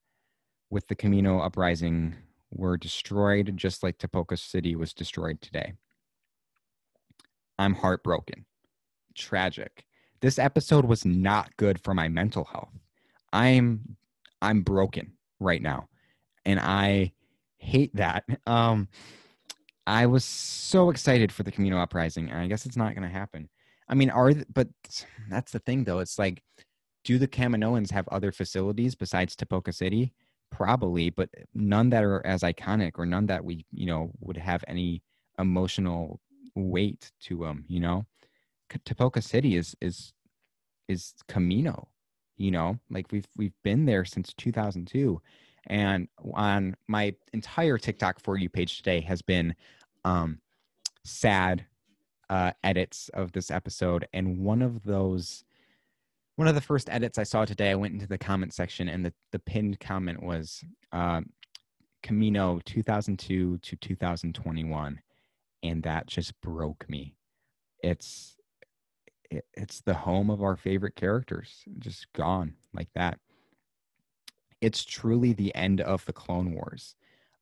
with 0.68 0.88
the 0.88 0.96
Kamino 0.96 1.46
uprising 1.46 2.16
were 2.50 2.76
destroyed, 2.76 3.52
just 3.54 3.84
like 3.84 3.98
Tipoca 3.98 4.36
City 4.36 4.74
was 4.74 4.94
destroyed 4.94 5.40
today. 5.40 5.74
I'm 7.56 7.74
heartbroken, 7.74 8.46
tragic. 9.14 9.86
This 10.22 10.40
episode 10.40 10.86
was 10.86 11.04
not 11.04 11.56
good 11.56 11.80
for 11.80 11.94
my 11.94 12.08
mental 12.08 12.46
health 12.46 12.72
I'm 13.32 13.96
I'm 14.42 14.62
broken 14.62 15.12
right 15.40 15.62
now, 15.62 15.88
and 16.44 16.60
I 16.60 17.12
hate 17.58 17.94
that. 17.96 18.24
Um, 18.46 18.88
I 19.86 20.06
was 20.06 20.24
so 20.24 20.90
excited 20.90 21.30
for 21.30 21.42
the 21.42 21.52
Kamino 21.52 21.80
uprising, 21.80 22.30
and 22.30 22.40
I 22.40 22.46
guess 22.46 22.66
it's 22.66 22.76
not 22.76 22.94
going 22.94 23.08
to 23.08 23.14
happen. 23.14 23.48
I 23.88 23.94
mean, 23.94 24.10
are 24.10 24.32
but 24.52 24.68
that's 25.30 25.52
the 25.52 25.60
thing 25.60 25.84
though. 25.84 26.00
It's 26.00 26.18
like, 26.18 26.42
do 27.04 27.18
the 27.18 27.28
Kaminoans 27.28 27.90
have 27.92 28.08
other 28.08 28.32
facilities 28.32 28.94
besides 28.94 29.36
Tipoca 29.36 29.72
City? 29.72 30.12
Probably, 30.50 31.10
but 31.10 31.28
none 31.54 31.90
that 31.90 32.04
are 32.04 32.24
as 32.26 32.42
iconic 32.42 32.92
or 32.98 33.06
none 33.06 33.26
that 33.26 33.44
we 33.44 33.64
you 33.72 33.86
know 33.86 34.10
would 34.20 34.36
have 34.36 34.64
any 34.66 35.02
emotional 35.38 36.20
weight 36.54 37.12
to 37.22 37.38
them. 37.38 37.64
You 37.68 37.80
know, 37.80 38.06
Tipoca 38.84 39.22
City 39.22 39.56
is 39.56 39.76
is 39.80 40.12
is 40.88 41.14
Kamino 41.28 41.86
you 42.36 42.50
know 42.50 42.78
like 42.90 43.06
we've 43.10 43.28
we've 43.36 43.54
been 43.62 43.84
there 43.84 44.04
since 44.04 44.32
2002 44.34 45.20
and 45.68 46.08
on 46.34 46.76
my 46.88 47.14
entire 47.32 47.78
tiktok 47.78 48.20
for 48.20 48.36
you 48.36 48.48
page 48.48 48.76
today 48.76 49.00
has 49.00 49.22
been 49.22 49.54
um 50.04 50.38
sad 51.04 51.64
uh 52.30 52.52
edits 52.64 53.08
of 53.14 53.32
this 53.32 53.50
episode 53.50 54.06
and 54.12 54.38
one 54.38 54.62
of 54.62 54.82
those 54.84 55.44
one 56.36 56.48
of 56.48 56.54
the 56.54 56.60
first 56.60 56.88
edits 56.90 57.18
i 57.18 57.22
saw 57.22 57.44
today 57.44 57.70
i 57.70 57.74
went 57.74 57.94
into 57.94 58.06
the 58.06 58.18
comment 58.18 58.52
section 58.52 58.88
and 58.88 59.04
the 59.04 59.12
the 59.32 59.38
pinned 59.38 59.78
comment 59.80 60.22
was 60.22 60.62
uh, 60.92 61.20
kamino 62.04 62.62
2002 62.64 63.58
to 63.58 63.76
2021 63.76 65.00
and 65.62 65.82
that 65.82 66.06
just 66.06 66.38
broke 66.40 66.88
me. 66.88 67.14
It's 67.82 68.35
it, 69.30 69.44
it's 69.54 69.80
the 69.80 69.94
home 69.94 70.30
of 70.30 70.42
our 70.42 70.56
favorite 70.56 70.96
characters, 70.96 71.64
just 71.78 72.12
gone 72.12 72.54
like 72.72 72.88
that. 72.94 73.18
It's 74.60 74.84
truly 74.84 75.32
the 75.32 75.54
end 75.54 75.80
of 75.80 76.04
the 76.06 76.12
Clone 76.12 76.52
Wars. 76.52 76.94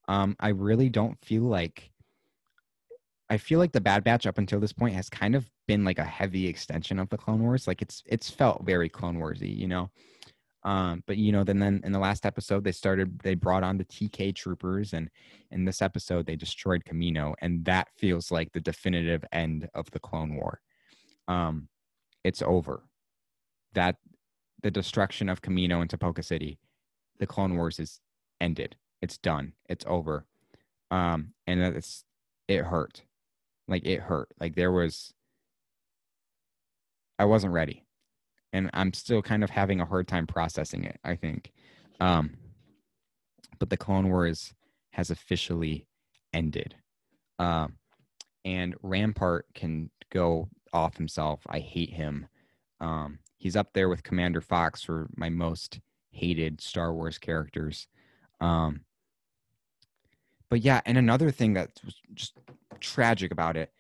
Um, 0.09 0.37
I 0.41 0.49
really 0.49 0.89
don't 0.89 1.19
feel 1.25 1.43
like 1.43 1.91
I 3.31 3.39
feel 3.39 3.59
like 3.59 3.73
the 3.73 3.81
Bad 3.81 4.05
Batch 4.05 4.27
up 4.27 4.39
until 4.39 4.61
this 4.61 4.73
point 4.73 4.95
has 4.95 5.09
kind 5.09 5.35
of 5.35 5.51
been 5.67 5.85
like 5.85 5.99
a 5.99 6.05
heavy 6.05 6.47
extension 6.47 6.99
of 6.99 7.09
the 7.09 7.17
Clone 7.17 7.43
Wars. 7.43 7.67
Like 7.67 7.83
it's 7.83 8.03
it's 8.07 8.31
felt 8.31 8.65
very 8.65 8.89
Clone 8.89 9.19
Warsy, 9.19 9.57
you 9.57 9.67
know. 9.67 9.91
Um, 10.63 11.03
but 11.07 11.19
you 11.19 11.33
know, 11.33 11.45
then 11.45 11.59
then 11.59 11.81
in 11.85 11.93
the 11.93 11.99
last 11.99 12.27
episode 12.27 12.65
they 12.65 12.73
started 12.73 13.19
they 13.21 13.35
brought 13.35 13.63
on 13.63 13.79
the 13.79 13.85
TK 13.85 14.35
troopers, 14.35 14.93
and 14.93 15.11
in 15.51 15.65
this 15.65 15.83
episode 15.83 16.27
they 16.27 16.37
destroyed 16.37 16.85
Kamino, 16.85 17.35
and 17.41 17.65
that 17.65 17.89
feels 17.97 18.31
like 18.31 18.53
the 18.53 18.61
definitive 18.61 19.25
end 19.33 19.69
of 19.75 19.91
the 19.91 20.01
Clone 20.01 20.37
War. 20.37 20.61
Um, 21.29 21.69
it's 22.25 22.43
over. 22.43 22.83
That 23.75 23.97
the 24.63 24.71
destruction 24.71 25.29
of 25.29 25.43
Kamino 25.43 25.81
and 25.81 25.91
Tipoca 25.91 26.25
City, 26.25 26.59
the 27.19 27.27
Clone 27.27 27.57
Wars 27.57 27.79
is 27.79 28.01
ended. 28.41 28.77
It's 29.03 29.19
done. 29.19 29.53
It's 29.69 29.85
over. 29.87 30.25
Um, 30.91 31.35
and 31.47 31.61
it's 31.61 32.05
it 32.49 32.65
hurt. 32.65 33.03
Like 33.69 33.87
it 33.87 34.01
hurt. 34.01 34.29
Like 34.41 34.55
there 34.55 34.73
was 34.73 35.13
I 37.19 37.25
wasn't 37.25 37.53
ready. 37.53 37.85
And 38.53 38.71
I'm 38.73 38.93
still 38.93 39.23
kind 39.23 39.43
of 39.43 39.51
having 39.51 39.81
a 39.81 39.85
hard 39.87 40.07
time 40.07 40.27
processing 40.27 40.85
it, 40.85 40.99
I 41.05 41.17
think. 41.17 41.53
Um, 42.01 42.35
but 43.59 43.71
the 43.71 43.77
Clone 43.77 44.09
Wars 44.09 44.55
has 44.93 45.11
officially 45.11 45.87
ended. 46.33 46.77
Um, 47.39 47.75
and 48.45 48.75
Rampart 48.83 49.47
can 49.55 49.91
go 50.13 50.49
off 50.75 50.97
himself. 50.99 51.43
I 51.49 51.61
hate 51.61 51.91
him. 51.91 52.27
Um, 52.81 53.21
he's 53.39 53.57
up 53.57 53.73
there 53.75 53.89
with 53.89 54.03
Commander 54.03 54.43
Fox 54.43 54.83
for 54.83 55.09
my 55.17 55.31
most 55.31 55.81
hated 56.11 56.61
Star 56.61 56.93
Wars 56.95 57.19
characters. 57.19 57.87
Um, 58.41 58.83
but 60.51 60.61
yeah, 60.63 60.81
and 60.87 60.99
another 60.99 61.31
thing 61.31 61.55
that 61.55 61.71
was 61.85 61.97
just 62.15 62.35
tragic 62.81 63.33
about 63.33 63.57
it, 63.57 63.73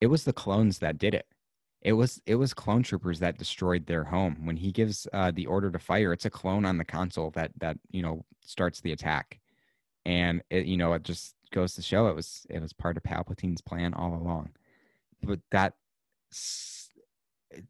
it 0.00 0.06
was 0.08 0.24
the 0.24 0.32
clones 0.32 0.78
that 0.80 0.98
did 0.98 1.14
it. 1.14 1.26
it 1.82 1.92
was 1.94 2.20
it 2.26 2.36
was 2.36 2.54
clone 2.54 2.82
troopers 2.82 3.20
that 3.20 3.38
destroyed 3.38 3.86
their 3.86 4.04
home 4.04 4.46
when 4.46 4.56
he 4.56 4.72
gives 4.72 5.06
uh, 5.12 5.30
the 5.34 5.46
order 5.46 5.70
to 5.70 5.78
fire 5.78 6.12
it's 6.12 6.24
a 6.26 6.30
clone 6.30 6.64
on 6.64 6.78
the 6.78 6.84
console 6.84 7.30
that 7.30 7.52
that 7.58 7.78
you 7.90 8.02
know 8.02 8.24
starts 8.44 8.80
the 8.80 8.92
attack 8.92 9.40
and 10.04 10.42
it 10.50 10.66
you 10.66 10.76
know 10.76 10.92
it 10.94 11.04
just 11.04 11.34
goes 11.52 11.74
to 11.74 11.82
show 11.82 12.08
it 12.08 12.14
was 12.16 12.46
it 12.50 12.60
was 12.60 12.72
part 12.72 12.96
of 12.96 13.02
palpatine's 13.02 13.60
plan 13.62 13.94
all 13.94 14.14
along 14.14 14.50
but 15.22 15.40
that 15.50 15.74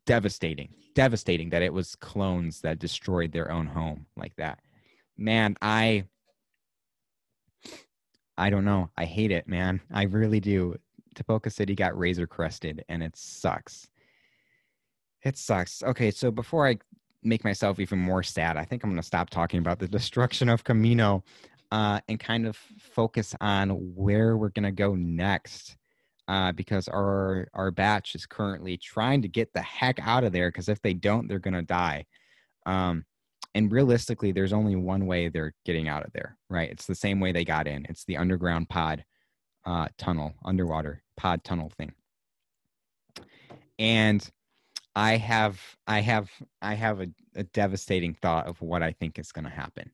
devastating 0.07 0.75
devastating 0.95 1.51
that 1.51 1.63
it 1.63 1.73
was 1.73 1.95
clones 1.97 2.61
that 2.61 2.79
destroyed 2.79 3.33
their 3.33 3.51
own 3.51 3.67
home 3.67 4.07
like 4.17 4.35
that 4.37 4.59
man 5.17 5.57
i 5.63 6.05
i 8.37 8.51
don't 8.51 8.65
know 8.65 8.91
i 8.97 9.05
hate 9.05 9.31
it 9.31 9.47
man 9.47 9.81
i 9.93 10.03
really 10.03 10.41
do 10.41 10.75
Tipoca 11.19 11.53
City 11.53 11.75
got 11.75 11.99
razor 11.99 12.27
crested 12.27 12.85
and 12.89 13.03
it 13.03 13.17
sucks. 13.17 13.89
It 15.25 15.37
sucks. 15.37 15.83
Okay, 15.83 16.11
so 16.11 16.31
before 16.31 16.67
I 16.67 16.79
make 17.23 17.45
myself 17.45 17.81
even 17.81 17.99
more 17.99 18.23
sad, 18.23 18.57
I 18.57 18.65
think 18.65 18.85
I'm 18.85 18.91
going 18.91 19.01
to 19.01 19.07
stop 19.07 19.31
talking 19.31 19.59
about 19.59 19.79
the 19.79 19.89
destruction 19.89 20.49
of 20.49 20.65
Kamino 20.65 21.23
uh, 21.73 22.01
and 22.09 22.21
kind 22.21 22.47
of 22.47 22.57
focus 22.79 23.35
on 23.41 23.71
where 23.71 24.37
we're 24.37 24.51
going 24.51 24.65
to 24.65 24.73
go 24.73 24.95
next. 24.95 25.77
Uh, 26.29 26.53
because 26.53 26.89
our 26.89 27.49
our 27.55 27.71
batch 27.71 28.15
is 28.15 28.27
currently 28.27 28.77
trying 28.77 29.23
to 29.23 29.29
get 29.29 29.51
the 29.55 29.63
heck 29.63 29.99
out 30.03 30.25
of 30.25 30.33
there. 30.33 30.51
Because 30.51 30.69
if 30.69 30.81
they 30.83 30.93
don't, 30.93 31.27
they're 31.27 31.39
to 31.55 31.63
die. 31.63 32.05
Um, 32.67 33.05
and 33.55 33.73
realistically, 33.73 34.33
there's 34.33 34.53
only 34.53 34.77
one 34.77 35.07
way 35.07 35.29
they're 35.29 35.55
getting 35.65 35.89
out 35.89 36.05
of 36.05 36.13
there. 36.13 36.37
Right? 36.51 36.71
It's 36.71 36.87
the 36.87 36.95
same 36.95 37.19
way 37.19 37.33
they 37.33 37.45
got 37.45 37.67
in. 37.67 37.87
It's 37.89 38.05
the 38.05 38.19
underground 38.19 38.69
pod 38.69 39.05
uh, 39.65 39.89
tunnel, 39.97 40.35
underwater 40.45 41.03
pod 41.17 41.45
tunnel 41.45 41.73
thing. 41.79 41.93
And 43.79 44.29
I 44.95 45.17
have 45.17 45.61
I 45.87 46.01
have 46.01 46.31
I 46.61 46.75
have 46.75 47.01
a, 47.01 47.09
a 47.37 47.45
devastating 47.45 48.15
thought 48.15 48.49
of 48.49 48.61
what 48.61 48.83
I 48.83 48.93
think 48.93 49.19
is 49.19 49.33
to 49.45 49.51
happen. 49.51 49.93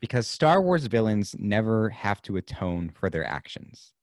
Because 0.00 0.28
Star 0.28 0.62
Wars 0.62 0.86
villains 0.86 1.34
never 1.38 1.88
have 1.88 2.22
to 2.22 2.36
atone 2.36 2.90
for 2.90 3.10
their 3.10 3.24
actions. 3.24 3.94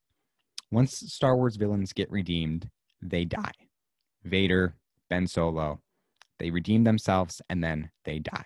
Once 0.71 0.97
Star 1.13 1.35
Wars 1.35 1.55
villains 1.55 1.93
get 1.93 2.11
redeemed, 2.11 2.69
they 3.01 3.25
die. 3.25 3.51
Vader, 4.23 4.75
Ben 5.09 5.27
Solo, 5.27 5.81
they 6.39 6.49
redeem 6.49 6.83
themselves 6.83 7.41
and 7.49 7.63
then 7.63 7.89
they 8.03 8.19
die. 8.19 8.45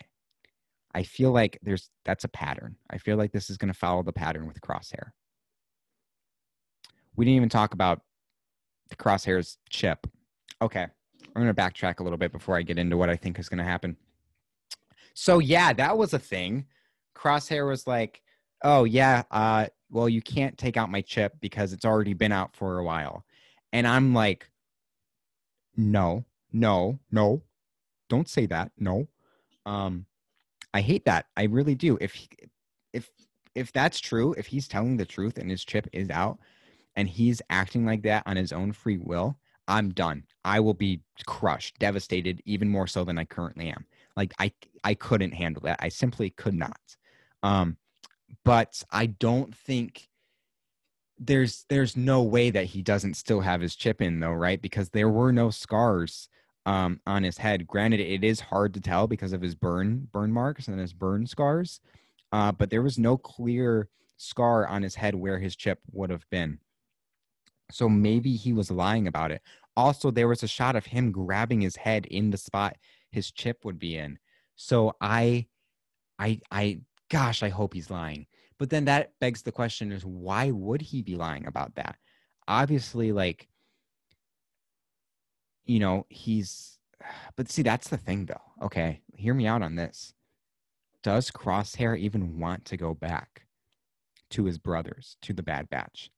I 0.93 1.03
feel 1.03 1.31
like 1.31 1.59
there's 1.61 1.89
that's 2.03 2.23
a 2.23 2.29
pattern. 2.29 2.75
I 2.89 2.97
feel 2.97 3.17
like 3.17 3.31
this 3.31 3.49
is 3.49 3.57
going 3.57 3.71
to 3.71 3.77
follow 3.77 4.03
the 4.03 4.11
pattern 4.11 4.47
with 4.47 4.59
Crosshair. 4.61 5.11
We 7.15 7.25
didn't 7.25 7.37
even 7.37 7.49
talk 7.49 7.73
about 7.73 8.01
the 8.89 8.95
Crosshair's 8.95 9.57
chip. 9.69 10.07
Okay. 10.61 10.87
I'm 11.35 11.43
going 11.43 11.53
to 11.53 11.61
backtrack 11.61 11.99
a 11.99 12.03
little 12.03 12.17
bit 12.17 12.31
before 12.31 12.57
I 12.57 12.63
get 12.63 12.79
into 12.79 12.97
what 12.97 13.09
I 13.09 13.15
think 13.15 13.37
is 13.39 13.49
going 13.49 13.59
to 13.59 13.63
happen. 13.63 13.95
So 15.13 15.39
yeah, 15.39 15.73
that 15.73 15.97
was 15.97 16.13
a 16.13 16.19
thing. 16.19 16.65
Crosshair 17.15 17.67
was 17.67 17.85
like, 17.85 18.21
"Oh 18.63 18.83
yeah, 18.85 19.23
uh, 19.31 19.67
well 19.89 20.09
you 20.09 20.21
can't 20.21 20.57
take 20.57 20.77
out 20.77 20.91
my 20.91 21.01
chip 21.01 21.33
because 21.41 21.73
it's 21.73 21.85
already 21.85 22.13
been 22.13 22.31
out 22.31 22.55
for 22.55 22.79
a 22.79 22.83
while," 22.83 23.25
and 23.73 23.87
I'm 23.87 24.13
like, 24.13 24.49
"No, 25.75 26.25
no, 26.51 26.99
no, 27.11 27.43
don't 28.09 28.29
say 28.29 28.45
that. 28.47 28.71
No, 28.77 29.07
um, 29.65 30.05
I 30.73 30.81
hate 30.81 31.05
that. 31.05 31.27
I 31.37 31.43
really 31.45 31.75
do. 31.75 31.97
If 32.01 32.27
if 32.93 33.09
if 33.55 33.71
that's 33.73 33.99
true, 33.99 34.33
if 34.37 34.47
he's 34.47 34.67
telling 34.67 34.97
the 34.97 35.05
truth 35.05 35.37
and 35.37 35.49
his 35.51 35.65
chip 35.65 35.87
is 35.93 36.09
out, 36.09 36.39
and 36.95 37.09
he's 37.09 37.41
acting 37.49 37.85
like 37.85 38.03
that 38.03 38.23
on 38.27 38.37
his 38.37 38.51
own 38.53 38.73
free 38.73 38.97
will, 38.97 39.37
I'm 39.67 39.91
done. 39.91 40.25
I 40.45 40.59
will 40.61 40.73
be 40.73 41.01
crushed, 41.27 41.79
devastated, 41.79 42.41
even 42.45 42.69
more 42.69 42.87
so 42.87 43.03
than 43.05 43.17
I 43.19 43.25
currently 43.25 43.69
am. 43.69 43.85
Like 44.17 44.33
I 44.39 44.51
I 44.83 44.95
couldn't 44.95 45.33
handle 45.33 45.61
that. 45.63 45.79
I 45.81 45.89
simply 45.89 46.31
could 46.31 46.55
not. 46.55 46.79
Um, 47.43 47.77
but 48.43 48.83
I 48.91 49.07
don't 49.07 49.55
think 49.55 50.07
there's 51.17 51.65
there's 51.69 51.97
no 51.97 52.23
way 52.23 52.49
that 52.49 52.65
he 52.65 52.81
doesn't 52.81 53.15
still 53.15 53.41
have 53.41 53.61
his 53.61 53.75
chip 53.75 54.01
in 54.01 54.19
though, 54.19 54.31
right? 54.33 54.61
Because 54.61 54.89
there 54.89 55.09
were 55.09 55.31
no 55.31 55.49
scars 55.49 56.29
um, 56.65 57.01
on 57.05 57.23
his 57.23 57.37
head. 57.37 57.67
Granted, 57.67 57.99
it 57.99 58.23
is 58.23 58.39
hard 58.39 58.73
to 58.75 58.81
tell 58.81 59.07
because 59.07 59.33
of 59.33 59.41
his 59.41 59.55
burn 59.55 60.07
burn 60.11 60.31
marks 60.31 60.67
and 60.67 60.79
his 60.79 60.93
burn 60.93 61.27
scars, 61.27 61.81
uh, 62.31 62.51
but 62.51 62.69
there 62.69 62.81
was 62.81 62.97
no 62.97 63.17
clear 63.17 63.89
scar 64.17 64.67
on 64.67 64.83
his 64.83 64.95
head 64.95 65.15
where 65.15 65.39
his 65.39 65.55
chip 65.55 65.79
would 65.91 66.09
have 66.09 66.29
been. 66.29 66.59
So 67.71 67.87
maybe 67.87 68.35
he 68.35 68.53
was 68.53 68.71
lying 68.71 69.07
about 69.07 69.31
it. 69.31 69.41
Also, 69.77 70.11
there 70.11 70.27
was 70.27 70.43
a 70.43 70.47
shot 70.47 70.75
of 70.75 70.87
him 70.87 71.11
grabbing 71.11 71.61
his 71.61 71.75
head 71.75 72.05
in 72.07 72.31
the 72.31 72.37
spot 72.37 72.75
his 73.11 73.31
chip 73.31 73.63
would 73.65 73.79
be 73.79 73.97
in. 73.97 74.19
So 74.55 74.93
I, 75.01 75.47
I, 76.17 76.41
I, 76.51 76.81
gosh, 77.09 77.43
I 77.43 77.49
hope 77.49 77.73
he's 77.73 77.89
lying. 77.89 78.27
But 78.57 78.69
then 78.69 78.85
that 78.85 79.13
begs 79.19 79.41
the 79.41 79.51
question: 79.51 79.91
Is 79.91 80.05
why 80.05 80.51
would 80.51 80.81
he 80.81 81.01
be 81.01 81.15
lying 81.15 81.45
about 81.45 81.75
that? 81.75 81.97
Obviously, 82.47 83.11
like, 83.11 83.47
you 85.65 85.79
know, 85.79 86.05
he's. 86.09 86.77
But 87.35 87.49
see, 87.49 87.61
that's 87.61 87.87
the 87.87 87.97
thing, 87.97 88.25
though. 88.25 88.65
Okay, 88.65 89.01
hear 89.15 89.33
me 89.33 89.47
out 89.47 89.61
on 89.61 89.75
this. 89.75 90.13
Does 91.01 91.31
Crosshair 91.31 91.97
even 91.97 92.39
want 92.39 92.65
to 92.65 92.77
go 92.77 92.93
back 92.93 93.45
to 94.31 94.45
his 94.45 94.57
brothers, 94.57 95.15
to 95.21 95.33
the 95.33 95.41
Bad 95.41 95.69
Batch? 95.69 96.11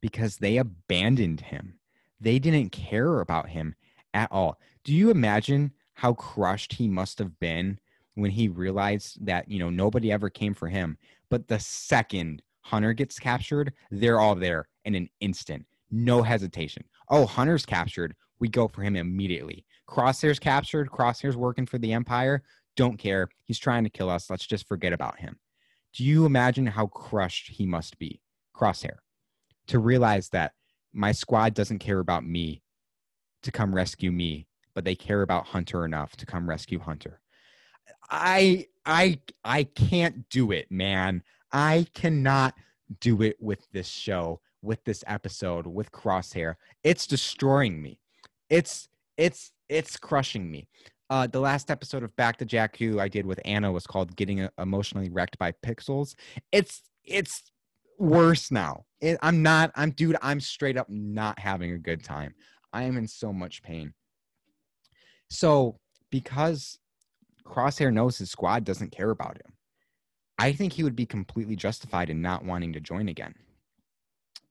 because 0.00 0.36
they 0.36 0.56
abandoned 0.56 1.40
him. 1.40 1.78
They 2.20 2.38
didn't 2.38 2.72
care 2.72 3.20
about 3.20 3.50
him 3.50 3.74
at 4.14 4.30
all. 4.30 4.58
Do 4.84 4.94
you 4.94 5.10
imagine 5.10 5.72
how 5.94 6.14
crushed 6.14 6.74
he 6.74 6.88
must 6.88 7.18
have 7.18 7.38
been 7.38 7.78
when 8.18 8.30
he 8.30 8.48
realized 8.48 9.24
that, 9.26 9.50
you 9.50 9.58
know, 9.58 9.70
nobody 9.70 10.12
ever 10.12 10.30
came 10.30 10.54
for 10.54 10.68
him? 10.68 10.98
But 11.30 11.48
the 11.48 11.58
second 11.58 12.42
Hunter 12.60 12.92
gets 12.92 13.18
captured, 13.18 13.72
they're 13.90 14.20
all 14.20 14.34
there 14.34 14.68
in 14.84 14.94
an 14.94 15.08
instant. 15.20 15.64
No 15.90 16.22
hesitation. 16.22 16.84
Oh, 17.08 17.24
Hunter's 17.24 17.64
captured. 17.64 18.14
We 18.40 18.48
go 18.48 18.68
for 18.68 18.82
him 18.82 18.96
immediately. 18.96 19.64
Crosshair's 19.88 20.38
captured. 20.38 20.90
Crosshair's 20.90 21.36
working 21.36 21.66
for 21.66 21.78
the 21.78 21.92
Empire. 21.92 22.42
Don't 22.76 22.98
care. 22.98 23.28
He's 23.44 23.58
trying 23.58 23.84
to 23.84 23.90
kill 23.90 24.10
us. 24.10 24.28
Let's 24.28 24.46
just 24.46 24.68
forget 24.68 24.92
about 24.92 25.18
him. 25.18 25.38
Do 25.94 26.04
you 26.04 26.26
imagine 26.26 26.66
how 26.66 26.86
crushed 26.88 27.48
he 27.48 27.66
must 27.66 27.98
be? 27.98 28.20
Crosshair 28.54 28.98
to 29.68 29.78
realize 29.78 30.30
that 30.30 30.52
my 30.92 31.12
squad 31.12 31.54
doesn't 31.54 31.78
care 31.78 32.00
about 32.00 32.26
me 32.26 32.62
to 33.42 33.52
come 33.52 33.74
rescue 33.74 34.10
me, 34.10 34.48
but 34.74 34.84
they 34.84 34.96
care 34.96 35.22
about 35.22 35.46
Hunter 35.46 35.84
enough 35.84 36.16
to 36.16 36.26
come 36.26 36.48
rescue 36.48 36.80
Hunter. 36.80 37.20
I 38.10 38.66
I 38.86 39.20
I 39.44 39.64
can't 39.64 40.28
do 40.28 40.52
it, 40.52 40.70
man. 40.70 41.22
I 41.52 41.86
cannot 41.94 42.54
do 43.00 43.22
it 43.22 43.36
with 43.40 43.70
this 43.72 43.88
show, 43.88 44.40
with 44.62 44.82
this 44.84 45.04
episode, 45.06 45.66
with 45.66 45.92
Crosshair. 45.92 46.54
It's 46.84 47.06
destroying 47.06 47.80
me. 47.82 47.98
It's 48.48 48.88
it's 49.16 49.52
it's 49.68 49.96
crushing 49.96 50.50
me. 50.50 50.68
Uh, 51.10 51.26
the 51.26 51.40
last 51.40 51.70
episode 51.70 52.02
of 52.02 52.14
Back 52.16 52.36
to 52.36 52.44
Jack 52.44 52.76
Jakku 52.76 53.00
I 53.00 53.08
did 53.08 53.24
with 53.24 53.40
Anna 53.44 53.72
was 53.72 53.86
called 53.86 54.16
"Getting 54.16 54.48
Emotionally 54.58 55.08
Wrecked 55.08 55.38
by 55.38 55.52
Pixels." 55.64 56.14
It's 56.52 56.82
it's 57.04 57.50
worse 57.98 58.50
now. 58.50 58.84
It, 59.00 59.18
I'm 59.22 59.42
not, 59.42 59.70
I'm, 59.74 59.90
dude, 59.90 60.16
I'm 60.22 60.40
straight 60.40 60.76
up 60.76 60.88
not 60.88 61.38
having 61.38 61.72
a 61.72 61.78
good 61.78 62.02
time. 62.02 62.34
I 62.72 62.84
am 62.84 62.96
in 62.96 63.06
so 63.06 63.32
much 63.32 63.62
pain. 63.62 63.94
So, 65.30 65.78
because 66.10 66.78
Crosshair 67.48 67.92
knows 67.92 68.18
his 68.18 68.30
squad 68.30 68.64
doesn't 68.64 68.92
care 68.92 69.10
about 69.10 69.36
him, 69.36 69.52
I 70.38 70.52
think 70.52 70.72
he 70.72 70.84
would 70.84 70.96
be 70.96 71.06
completely 71.06 71.56
justified 71.56 72.10
in 72.10 72.22
not 72.22 72.44
wanting 72.44 72.72
to 72.74 72.80
join 72.80 73.08
again. 73.08 73.34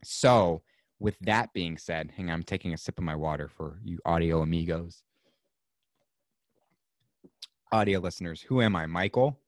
So, 0.03 0.61
with 0.99 1.17
that 1.21 1.53
being 1.53 1.77
said, 1.77 2.11
hang 2.15 2.29
on, 2.29 2.33
I'm 2.33 2.43
taking 2.43 2.73
a 2.73 2.77
sip 2.77 2.97
of 2.97 3.03
my 3.03 3.15
water 3.15 3.47
for 3.47 3.79
you 3.83 3.99
audio 4.05 4.41
amigos. 4.41 5.03
Audio 7.71 7.99
listeners, 7.99 8.41
who 8.41 8.61
am 8.61 8.75
I? 8.75 8.85
Michael? 8.85 9.39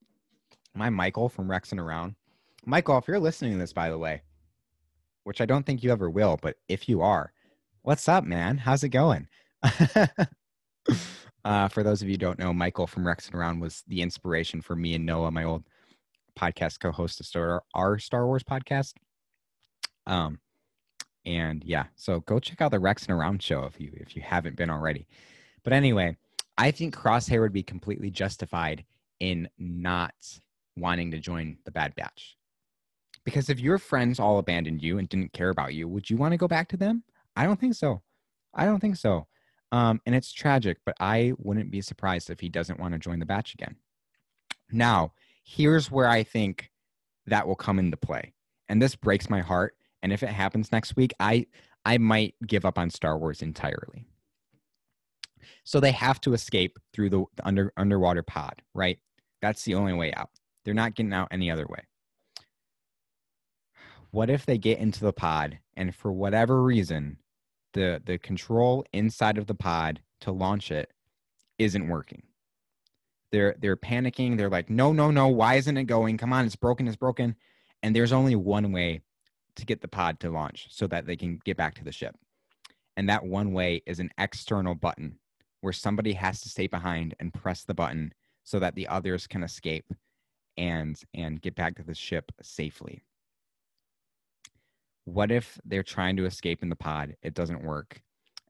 Am 0.76 0.82
I 0.82 0.90
Michael 0.90 1.30
from 1.30 1.50
Rex 1.50 1.72
and 1.72 1.80
Around? 1.80 2.16
Michael, 2.66 2.98
if 2.98 3.08
you're 3.08 3.20
listening 3.20 3.54
to 3.54 3.58
this, 3.58 3.74
by 3.74 3.90
the 3.90 3.98
way, 3.98 4.22
which 5.24 5.42
I 5.42 5.46
don't 5.46 5.66
think 5.66 5.84
you 5.84 5.92
ever 5.92 6.10
will, 6.10 6.38
but 6.42 6.58
if 6.68 6.88
you 6.88 7.02
are, 7.02 7.32
what's 7.82 8.08
up, 8.08 8.24
man? 8.24 8.58
How's 8.58 8.84
it 8.84 8.90
going? 8.90 9.28
uh, 11.50 11.68
for 11.68 11.82
those 11.82 12.04
of 12.04 12.08
you 12.08 12.16
don't 12.16 12.38
know, 12.38 12.54
Michael 12.54 12.86
from 12.86 13.08
Rex 13.08 13.26
and 13.26 13.34
Around 13.34 13.60
was 13.60 13.84
the 13.88 14.04
inspiration 14.04 14.62
for 14.62 14.76
me 14.76 14.94
and 14.94 15.04
Noah, 15.04 15.32
my 15.32 15.44
old 15.44 15.64
podcast 16.40 16.80
co-host 16.80 17.18
to 17.18 17.24
start 17.24 17.64
our 17.74 17.98
Star 17.98 18.28
Wars 18.28 18.44
podcast. 18.44 18.94
Um, 20.06 20.40
and 21.26 21.64
yeah, 21.64 21.86
so 21.96 22.20
go 22.20 22.38
check 22.38 22.62
out 22.62 22.70
the 22.70 22.80
Rex 22.80 23.08
and 23.08 23.18
Around 23.18 23.42
show 23.42 23.64
if 23.64 23.82
you 23.82 23.92
if 23.96 24.16
you 24.16 24.22
haven't 24.22 24.58
been 24.58 24.70
already. 24.70 25.08
But 25.64 25.74
anyway, 25.74 26.18
I 26.56 26.70
think 26.70 26.96
Crosshair 26.96 27.42
would 27.42 27.52
be 27.52 27.64
completely 27.64 28.12
justified 28.12 28.86
in 29.20 29.50
not 29.58 30.14
wanting 30.78 31.10
to 31.12 31.18
join 31.18 31.58
the 31.66 31.72
Bad 31.72 31.96
Batch. 31.96 32.38
Because 33.26 33.50
if 33.50 33.60
your 33.60 33.80
friends 33.80 34.20
all 34.20 34.38
abandoned 34.38 34.84
you 34.84 35.00
and 35.00 35.10
didn't 35.10 35.34
care 35.34 35.50
about 35.50 35.74
you, 35.74 35.88
would 35.88 36.12
you 36.12 36.18
want 36.18 36.34
to 36.34 36.38
go 36.38 36.48
back 36.48 36.70
to 36.70 36.78
them? 36.78 37.04
I 37.36 37.46
don't 37.46 37.60
think 37.60 37.74
so. 37.74 38.04
I 38.54 38.66
don't 38.66 38.80
think 38.80 38.98
so. 38.98 39.26
Um, 39.72 40.02
and 40.06 40.16
it's 40.16 40.32
tragic, 40.32 40.78
but 40.86 40.96
I 41.00 41.34
wouldn't 41.38 41.72
be 41.72 41.82
surprised 41.82 42.30
if 42.30 42.40
he 42.40 42.50
doesn't 42.50 42.80
want 42.80 42.94
to 42.94 43.00
join 43.00 43.20
the 43.20 43.26
batch 43.26 43.54
again. 43.54 43.76
Now, 44.72 45.14
here's 45.44 45.92
where 45.92 46.08
I 46.08 46.24
think 46.24 46.72
that 47.28 47.48
will 47.48 47.56
come 47.56 47.80
into 47.80 47.98
play. 47.98 48.34
And 48.68 48.82
this 48.82 48.96
breaks 48.96 49.30
my 49.30 49.42
heart. 49.42 49.76
And 50.02 50.14
if 50.14 50.24
it 50.24 50.30
happens 50.30 50.72
next 50.72 50.96
week, 50.96 51.14
I 51.20 51.46
I 51.86 51.98
might 51.98 52.36
give 52.46 52.66
up 52.66 52.78
on 52.78 52.90
Star 52.90 53.18
Wars 53.18 53.42
entirely. 53.42 54.06
So 55.64 55.80
they 55.80 55.92
have 55.92 56.20
to 56.22 56.34
escape 56.34 56.78
through 56.94 57.10
the, 57.10 57.26
the 57.36 57.48
under 57.48 57.74
underwater 57.78 58.24
pod, 58.24 58.62
right? 58.74 59.00
That's 59.42 59.64
the 59.64 59.76
only 59.76 59.94
way 59.94 60.14
out. 60.14 60.30
They're 60.66 60.74
not 60.74 60.96
getting 60.96 61.14
out 61.14 61.30
any 61.32 61.50
other 61.50 61.66
way. 61.68 61.82
What 64.12 64.30
if 64.30 64.46
they 64.46 64.58
get 64.58 64.80
into 64.80 65.02
the 65.02 65.14
pod 65.14 65.60
and 65.76 65.94
for 65.94 66.12
whatever 66.12 66.64
reason 66.64 67.18
the 67.74 68.02
the 68.06 68.18
control 68.18 68.86
inside 68.94 69.38
of 69.38 69.48
the 69.48 69.56
pod 69.56 70.02
to 70.22 70.32
launch 70.32 70.72
it 70.72 70.92
isn't 71.58 71.88
working? 71.88 72.24
They're 73.32 73.56
they're 73.60 73.78
panicking. 73.78 74.38
They're 74.38 74.50
like, 74.50 74.70
"No, 74.70 74.92
no, 74.92 75.12
no, 75.12 75.28
why 75.28 75.56
isn't 75.56 75.78
it 75.78 75.86
going? 75.86 76.18
Come 76.18 76.34
on, 76.34 76.46
it's 76.46 76.56
broken, 76.56 76.88
it's 76.88 76.98
broken." 76.98 77.36
And 77.84 77.96
there's 77.96 78.12
only 78.12 78.36
one 78.36 78.72
way 78.72 79.02
to 79.56 79.66
get 79.66 79.82
the 79.82 79.88
pod 79.88 80.20
to 80.22 80.30
launch 80.30 80.68
so 80.70 80.88
that 80.88 81.06
they 81.06 81.16
can 81.16 81.40
get 81.46 81.58
back 81.58 81.76
to 81.76 81.84
the 81.84 81.92
ship. 81.92 82.16
And 82.98 83.08
that 83.10 83.26
one 83.26 83.54
way 83.54 83.82
is 83.86 84.00
an 84.00 84.10
external 84.18 84.76
button 84.76 85.20
where 85.62 85.74
somebody 85.74 86.14
has 86.14 86.42
to 86.42 86.50
stay 86.50 86.68
behind 86.68 87.16
and 87.20 87.34
press 87.34 87.64
the 87.64 87.74
button 87.74 88.14
so 88.44 88.60
that 88.60 88.76
the 88.76 88.88
others 88.88 89.28
can 89.28 89.44
escape 89.44 89.94
and 90.58 91.00
and 91.14 91.42
get 91.42 91.56
back 91.56 91.76
to 91.76 91.84
the 91.84 91.94
ship 91.94 92.32
safely. 92.42 93.04
What 95.10 95.32
if 95.32 95.60
they're 95.66 95.84
trying 95.84 96.16
to 96.18 96.26
escape 96.26 96.62
in 96.62 96.70
the 96.70 96.76
pod, 96.76 97.16
it 97.24 97.34
doesn't 97.34 97.64
work, 97.64 98.02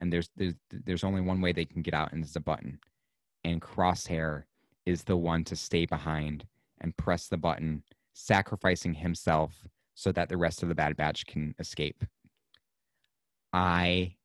and 0.01 0.11
there's 0.11 0.29
there's 0.35 0.55
there's 0.71 1.03
only 1.05 1.21
one 1.21 1.39
way 1.39 1.53
they 1.53 1.65
can 1.65 1.81
get 1.81 1.93
out, 1.93 2.11
and 2.11 2.23
it's 2.23 2.35
a 2.35 2.41
button. 2.41 2.79
And 3.45 3.61
Crosshair 3.61 4.43
is 4.85 5.03
the 5.03 5.15
one 5.15 5.43
to 5.45 5.55
stay 5.55 5.85
behind 5.85 6.45
and 6.81 6.95
press 6.97 7.27
the 7.27 7.37
button, 7.37 7.83
sacrificing 8.13 8.93
himself 8.93 9.67
so 9.95 10.11
that 10.11 10.27
the 10.27 10.37
rest 10.37 10.61
of 10.61 10.69
the 10.69 10.75
Bad 10.75 10.97
Batch 10.97 11.25
can 11.25 11.55
escape. 11.59 12.03
I 13.53 14.15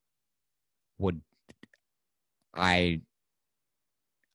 would 0.98 1.20
I 2.54 3.00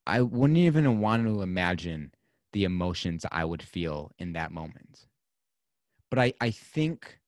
I 0.08 0.22
wouldn't 0.22 0.58
even 0.58 1.02
want 1.02 1.26
to 1.26 1.42
imagine 1.42 2.14
the 2.54 2.64
emotions 2.64 3.26
I 3.32 3.46
would 3.46 3.62
feel 3.62 4.12
in 4.18 4.34
that 4.34 4.52
moment. 4.52 5.06
But 6.10 6.20
I, 6.20 6.34
I 6.42 6.50
think 6.50 7.19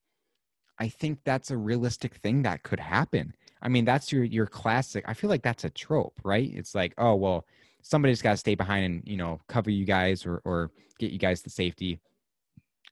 I 0.82 0.88
think 0.88 1.20
that's 1.24 1.52
a 1.52 1.58
realistic 1.58 2.15
thing 2.15 2.41
that 2.41 2.63
could 2.63 2.80
happen. 2.80 3.36
I 3.62 3.70
mean, 3.70 3.86
that's 3.86 4.12
your 4.12 4.24
your 4.24 4.48
classic. 4.48 5.06
I 5.08 5.13
feel 5.13 5.30
like 5.30 5.44
that's 5.44 5.63
a 5.63 5.70
trope, 5.70 6.20
right? 6.24 6.52
It's 6.52 6.74
like, 6.74 6.96
oh 6.98 7.13
well, 7.13 7.46
somebody's 7.84 8.24
got 8.24 8.32
to 8.32 8.38
stay 8.38 8.56
behind 8.56 8.86
and 8.86 9.04
you 9.06 9.15
know 9.15 9.39
cover 9.48 9.70
you 9.70 9.86
guys 9.86 10.26
or 10.26 10.41
or 10.44 10.72
get 10.98 11.12
you 11.12 11.20
guys 11.20 11.44
to 11.44 11.52
safety. 11.52 12.00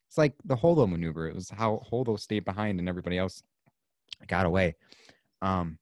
It's 0.07 0.19
like 0.19 0.33
the 0.45 0.55
Holdo 0.55 0.87
maneuver. 0.87 1.27
It 1.27 1.33
was 1.33 1.49
how 1.49 1.81
Holdo 1.91 2.19
stayed 2.19 2.45
behind 2.45 2.79
and 2.79 2.87
everybody 2.87 3.17
else 3.17 3.41
got 4.27 4.45
away. 4.45 4.75
Um, 5.41 5.79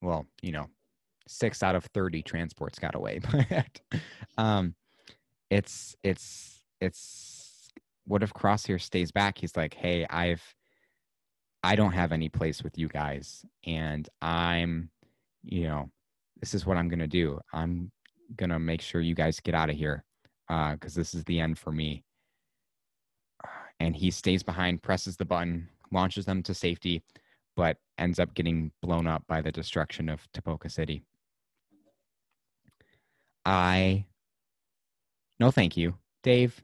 well, 0.00 0.26
you 0.40 0.52
know, 0.52 0.68
six 1.26 1.62
out 1.62 1.74
of 1.74 1.84
30 1.84 2.22
transports 2.22 2.78
got 2.78 2.94
away 2.94 3.20
but 3.30 4.00
um 4.38 4.74
it's 5.50 5.94
it's 6.02 6.64
it's 6.80 7.68
what 8.06 8.22
if 8.22 8.32
crosshair 8.32 8.80
stays 8.80 9.12
back 9.12 9.36
he's 9.36 9.54
like 9.54 9.74
hey 9.74 10.06
i've 10.08 10.42
i 11.62 11.74
don't 11.74 11.92
have 11.92 12.12
any 12.12 12.28
place 12.28 12.62
with 12.62 12.78
you 12.78 12.88
guys 12.88 13.44
and 13.66 14.08
i'm 14.22 14.90
you 15.42 15.64
know 15.64 15.90
this 16.40 16.54
is 16.54 16.66
what 16.66 16.76
i'm 16.76 16.88
gonna 16.88 17.06
do 17.06 17.38
i'm 17.52 17.90
gonna 18.36 18.58
make 18.58 18.80
sure 18.80 19.00
you 19.00 19.14
guys 19.14 19.40
get 19.40 19.54
out 19.54 19.70
of 19.70 19.76
here 19.76 20.04
uh 20.48 20.72
because 20.72 20.94
this 20.94 21.14
is 21.14 21.24
the 21.24 21.40
end 21.40 21.58
for 21.58 21.72
me 21.72 22.04
and 23.80 23.96
he 23.96 24.10
stays 24.10 24.42
behind 24.42 24.82
presses 24.82 25.16
the 25.16 25.24
button 25.24 25.68
launches 25.90 26.26
them 26.26 26.42
to 26.42 26.52
safety 26.54 27.02
but 27.58 27.76
ends 27.98 28.20
up 28.20 28.32
getting 28.34 28.70
blown 28.82 29.08
up 29.08 29.24
by 29.26 29.42
the 29.42 29.50
destruction 29.50 30.08
of 30.08 30.20
Tipoca 30.32 30.70
City. 30.70 31.02
I 33.44 34.04
no 35.40 35.50
thank 35.50 35.76
you. 35.76 35.96
Dave, 36.22 36.62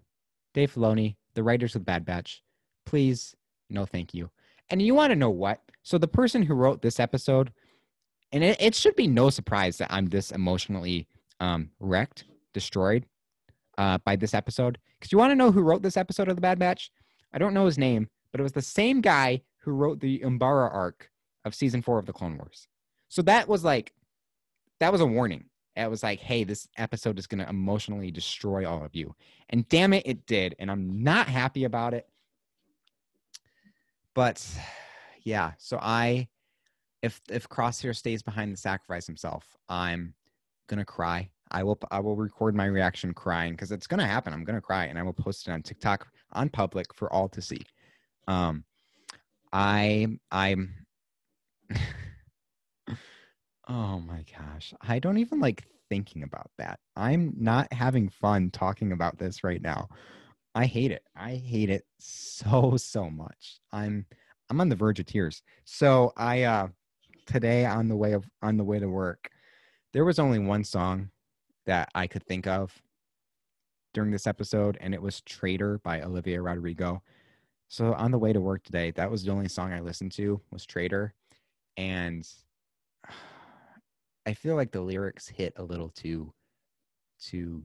Dave 0.55 0.73
Filoni, 0.73 1.17
the 1.35 1.43
writers 1.43 1.75
of 1.75 1.85
Bad 1.85 2.05
Batch, 2.05 2.43
please, 2.87 3.35
no 3.69 3.85
thank 3.85 4.15
you. 4.15 4.31
And 4.71 4.81
you 4.81 4.95
want 4.95 5.11
to 5.11 5.17
know 5.17 5.31
what? 5.31 5.61
So 5.83 5.99
the 5.99 6.09
person 6.09 6.43
who 6.43 6.55
wrote 6.55 6.83
this 6.83 6.99
episode, 6.99 7.53
and 8.33 8.43
it, 8.43 8.61
it 8.61 8.75
should 8.75 8.97
be 8.97 9.07
no 9.07 9.31
surprise 9.31 9.79
that 9.79 9.93
I'm 9.93 10.07
this 10.07 10.33
emotionally 10.33 11.09
um, 11.41 11.71
wrecked, 11.81 12.25
destroyed 12.53 13.07
uh, 13.79 13.99
by 14.05 14.17
this 14.17 14.35
episode. 14.35 14.79
Because 14.99 15.13
you 15.13 15.19
want 15.19 15.31
to 15.31 15.37
know 15.37 15.53
who 15.53 15.63
wrote 15.63 15.83
this 15.83 15.97
episode 15.97 16.29
of 16.29 16.37
the 16.37 16.43
Bad 16.43 16.59
Batch? 16.59 16.91
I 17.33 17.39
don't 17.39 17.55
know 17.55 17.67
his 17.67 17.79
name, 17.79 18.09
but 18.33 18.41
it 18.41 18.45
was 18.45 18.53
the 18.53 18.63
same 18.63 19.01
guy 19.01 19.43
who 19.59 19.73
wrote 19.73 20.01
the 20.01 20.21
Umbara 20.21 20.73
arc 20.73 21.11
of 21.45 21.55
season 21.55 21.83
four 21.83 21.99
of 21.99 22.07
the 22.07 22.13
Clone 22.13 22.39
Wars. 22.39 22.67
So 23.09 23.23
that 23.23 23.49
was 23.49 23.65
like, 23.65 23.93
that 24.81 24.93
was 24.93 25.01
a 25.01 25.07
warning 25.07 25.45
it 25.77 25.91
was 25.91 26.03
like, 26.03 26.21
hey, 26.21 26.45
this 26.45 26.69
episode 26.77 27.19
is 27.19 27.27
going 27.27 27.43
to 27.43 27.49
emotionally 27.49 28.11
destroy 28.11 28.69
all 28.69 28.85
of 28.85 28.95
you. 28.95 29.15
And 29.51 29.69
damn 29.69 29.93
it, 29.93 30.07
it 30.07 30.27
did. 30.27 30.55
And 30.59 30.71
I'm 30.71 31.03
not 31.03 31.29
happy 31.29 31.65
about 31.65 31.95
it. 31.95 32.09
But 34.15 34.47
yeah, 35.23 35.53
so 35.59 35.79
I, 35.81 36.29
if 37.03 37.21
if 37.31 37.49
Crosshair 37.49 37.95
stays 37.95 38.23
behind 38.23 38.53
the 38.53 38.57
sacrifice 38.57 39.07
himself, 39.07 39.45
I'm 39.69 40.15
gonna 40.69 40.85
cry. 40.85 41.31
I 41.51 41.63
will 41.63 41.79
I 41.91 42.01
will 42.01 42.17
record 42.17 42.55
my 42.55 42.67
reaction 42.67 43.13
crying 43.15 43.53
because 43.53 43.73
it's 43.73 43.87
gonna 43.87 44.07
happen. 44.07 44.33
I'm 44.33 44.45
gonna 44.45 44.61
cry 44.61 44.87
and 44.87 44.99
I 44.99 45.03
will 45.03 45.13
post 45.13 45.49
it 45.49 45.53
on 45.53 45.63
TikTok 45.63 46.07
on 46.33 46.49
public 46.49 46.95
for 46.95 47.13
all 47.13 47.29
to 47.29 47.43
see. 47.43 47.61
Um, 48.29 48.65
I 49.53 50.09
I'm 50.31 50.75
Oh 53.69 53.99
my 54.01 54.25
gosh. 54.39 54.75
I 54.83 54.99
don't 54.99 55.19
even 55.19 55.41
like 55.41 55.65
thinking 55.89 56.23
about 56.23 56.51
that. 56.59 56.79
I'm 56.97 57.33
not 57.37 57.73
having 57.73 58.09
fun 58.09 58.51
talking 58.51 58.93
about 58.93 59.19
this 59.19 59.43
right 59.43 59.63
now. 59.63 59.89
I 60.55 60.67
hate 60.67 60.93
it. 60.93 61.03
I 61.17 61.35
hate 61.35 61.71
it 61.71 61.85
so 61.99 62.77
so 62.77 63.11
much. 63.11 63.61
I'm 63.73 64.07
I'm 64.51 64.61
on 64.61 64.69
the 64.69 64.77
verge 64.77 65.01
of 65.01 65.07
tears. 65.07 65.43
So 65.65 66.13
I 66.17 66.43
uh 66.43 66.69
today 67.27 67.65
on 67.67 67.89
the 67.89 67.97
way 67.97 68.13
of 68.13 68.29
on 68.43 68.57
the 68.57 68.65
way 68.65 68.79
to 68.79 68.89
work, 68.89 69.31
there 69.93 70.05
was 70.05 70.19
only 70.19 70.39
one 70.39 70.65
song 70.65 71.11
that 71.67 71.89
I 71.95 72.07
could 72.07 72.25
think 72.25 72.47
of 72.47 72.73
during 73.95 74.11
this 74.11 74.27
episode 74.27 74.77
and 74.81 74.95
it 74.95 75.03
was 75.03 75.21
Traitor 75.23 75.79
by 75.79 76.03
Olivia 76.03 76.41
Rodrigo. 76.43 77.03
So 77.69 77.95
on 77.95 78.11
the 78.11 78.19
way 78.19 78.33
to 78.33 78.41
work 78.41 78.63
today, 78.63 78.91
that 78.93 79.11
was 79.11 79.25
the 79.25 79.33
only 79.33 79.49
song 79.49 79.73
I 79.73 79.81
listened 79.81 80.13
to 80.13 80.41
was 80.53 80.67
Traitor 80.67 81.15
and 81.77 82.29
I 84.27 84.35
feel 84.35 84.57
like 84.57 84.73
the 84.73 84.81
lyrics 84.81 85.29
hit 85.29 85.53
a 85.57 85.63
little 85.65 85.89
too 85.91 86.33
too 87.21 87.65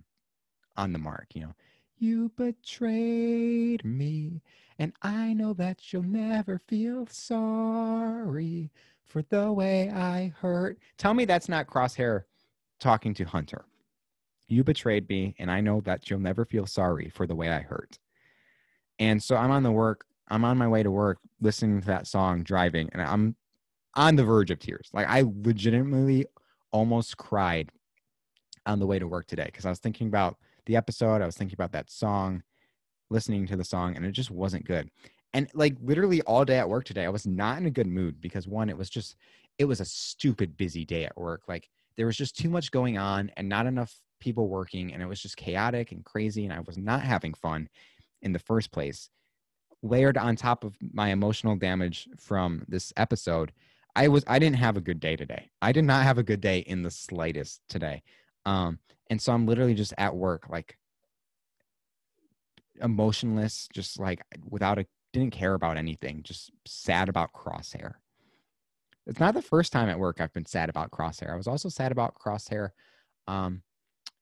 on 0.75 0.93
the 0.93 0.99
mark, 0.99 1.27
you 1.33 1.41
know. 1.41 1.53
You 2.01 2.31
betrayed 2.37 3.83
me, 3.83 4.41
and 4.77 4.93
I 5.01 5.33
know 5.33 5.51
that 5.55 5.91
you'll 5.91 6.03
never 6.03 6.61
feel 6.65 7.05
sorry 7.07 8.71
for 9.03 9.21
the 9.23 9.51
way 9.51 9.89
I 9.89 10.33
hurt. 10.39 10.79
Tell 10.97 11.13
me 11.13 11.25
that's 11.25 11.49
not 11.49 11.67
Crosshair 11.67 12.23
talking 12.79 13.13
to 13.15 13.25
Hunter. 13.25 13.65
You 14.47 14.63
betrayed 14.63 15.09
me, 15.09 15.35
and 15.39 15.51
I 15.51 15.59
know 15.59 15.81
that 15.81 16.09
you'll 16.09 16.21
never 16.21 16.45
feel 16.45 16.65
sorry 16.65 17.09
for 17.09 17.27
the 17.27 17.35
way 17.35 17.49
I 17.49 17.59
hurt. 17.59 17.99
And 18.97 19.21
so 19.21 19.35
I'm 19.35 19.51
on 19.51 19.63
the 19.63 19.71
work, 19.71 20.05
I'm 20.29 20.45
on 20.45 20.57
my 20.57 20.69
way 20.69 20.83
to 20.83 20.91
work 20.91 21.19
listening 21.41 21.81
to 21.81 21.87
that 21.87 22.07
song 22.07 22.43
driving, 22.43 22.89
and 22.93 23.01
I'm 23.01 23.35
on 23.95 24.15
the 24.15 24.23
verge 24.23 24.51
of 24.51 24.59
tears. 24.59 24.89
Like 24.93 25.07
I 25.09 25.25
legitimately 25.25 26.27
almost 26.71 27.17
cried 27.17 27.71
on 28.65 28.79
the 28.79 28.87
way 28.87 28.99
to 28.99 29.07
work 29.07 29.27
today 29.27 29.45
because 29.47 29.65
I 29.65 29.69
was 29.69 29.79
thinking 29.79 30.07
about 30.07 30.37
the 30.69 30.75
episode, 30.75 31.21
I 31.21 31.25
was 31.25 31.35
thinking 31.35 31.55
about 31.55 31.71
that 31.71 31.89
song, 31.89 32.43
listening 33.09 33.47
to 33.47 33.57
the 33.57 33.65
song, 33.65 33.95
and 33.95 34.05
it 34.05 34.11
just 34.11 34.29
wasn't 34.29 34.65
good. 34.65 34.89
And 35.33 35.49
like 35.55 35.75
literally 35.81 36.21
all 36.21 36.45
day 36.45 36.59
at 36.59 36.69
work 36.69 36.85
today, 36.85 37.05
I 37.05 37.09
was 37.09 37.25
not 37.25 37.57
in 37.57 37.65
a 37.65 37.71
good 37.71 37.87
mood 37.87 38.21
because 38.21 38.47
one, 38.47 38.69
it 38.69 38.77
was 38.77 38.89
just, 38.89 39.15
it 39.57 39.65
was 39.65 39.79
a 39.79 39.85
stupid 39.85 40.55
busy 40.57 40.85
day 40.85 41.05
at 41.05 41.17
work. 41.17 41.41
Like 41.47 41.69
there 41.97 42.05
was 42.05 42.15
just 42.15 42.37
too 42.37 42.49
much 42.51 42.69
going 42.69 42.99
on 42.99 43.31
and 43.35 43.49
not 43.49 43.65
enough 43.65 43.93
people 44.19 44.47
working, 44.47 44.93
and 44.93 45.01
it 45.01 45.07
was 45.07 45.19
just 45.19 45.37
chaotic 45.37 45.91
and 45.91 46.05
crazy, 46.05 46.45
and 46.45 46.53
I 46.53 46.59
was 46.59 46.77
not 46.77 47.01
having 47.01 47.33
fun 47.33 47.67
in 48.21 48.31
the 48.31 48.39
first 48.39 48.71
place. 48.71 49.09
Layered 49.81 50.17
on 50.17 50.35
top 50.35 50.63
of 50.63 50.75
my 50.93 51.09
emotional 51.09 51.55
damage 51.55 52.07
from 52.19 52.63
this 52.67 52.93
episode, 52.95 53.51
I 53.95 54.07
was 54.07 54.23
I 54.27 54.37
didn't 54.37 54.57
have 54.57 54.77
a 54.77 54.81
good 54.81 54.99
day 54.99 55.15
today. 55.15 55.49
I 55.63 55.71
did 55.71 55.85
not 55.85 56.03
have 56.03 56.19
a 56.19 56.23
good 56.23 56.41
day 56.41 56.59
in 56.59 56.83
the 56.83 56.91
slightest 56.91 57.61
today. 57.69 58.03
Um, 58.49 58.79
and 59.09 59.21
so 59.21 59.31
I'm 59.31 59.45
literally 59.45 59.75
just 59.75 59.93
at 59.97 60.15
work, 60.15 60.49
like 60.49 60.77
emotionless, 62.81 63.67
just 63.71 63.99
like 63.99 64.23
without 64.49 64.79
a 64.79 64.85
didn't 65.13 65.33
care 65.33 65.53
about 65.53 65.77
anything, 65.77 66.21
just 66.23 66.51
sad 66.65 67.09
about 67.09 67.33
crosshair. 67.33 67.93
it's 69.07 69.19
not 69.19 69.33
the 69.33 69.41
first 69.41 69.71
time 69.71 69.89
at 69.89 69.99
work 69.99 70.19
I've 70.19 70.33
been 70.33 70.45
sad 70.45 70.69
about 70.69 70.91
Crosshair. 70.91 71.33
I 71.33 71.35
was 71.35 71.47
also 71.47 71.67
sad 71.69 71.91
about 71.91 72.13
Crosshair 72.15 72.69
um, 73.27 73.63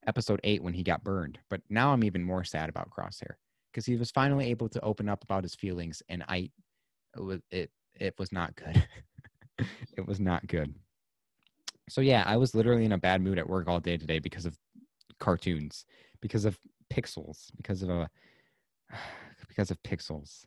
episode 0.05 0.39
eight 0.43 0.63
when 0.63 0.73
he 0.73 0.83
got 0.83 1.03
burned, 1.03 1.39
but 1.49 1.61
now 1.69 1.91
I'm 1.91 2.03
even 2.03 2.23
more 2.23 2.43
sad 2.43 2.69
about 2.69 2.89
Crosshair 2.89 3.35
because 3.71 3.85
he 3.85 3.95
was 3.95 4.11
finally 4.11 4.49
able 4.49 4.69
to 4.69 4.81
open 4.81 5.09
up 5.09 5.23
about 5.23 5.43
his 5.43 5.55
feelings, 5.55 6.01
and 6.09 6.23
I 6.27 6.49
it 7.15 7.21
was 7.21 7.41
it 7.51 7.71
it 7.95 8.15
was 8.17 8.31
not 8.31 8.55
good. 8.55 8.87
it 9.97 10.05
was 10.05 10.19
not 10.19 10.47
good. 10.47 10.73
So 11.89 12.01
yeah, 12.01 12.23
I 12.25 12.37
was 12.37 12.53
literally 12.53 12.85
in 12.85 12.91
a 12.91 12.97
bad 12.97 13.21
mood 13.21 13.39
at 13.39 13.49
work 13.49 13.67
all 13.67 13.79
day 13.79 13.97
today 13.97 14.19
because 14.19 14.45
of 14.45 14.57
cartoons, 15.19 15.85
because 16.21 16.45
of 16.45 16.59
pixels, 16.91 17.49
because 17.57 17.81
of 17.83 17.89
a 17.89 18.09
because 19.47 19.71
of 19.71 19.81
pixels. 19.83 20.45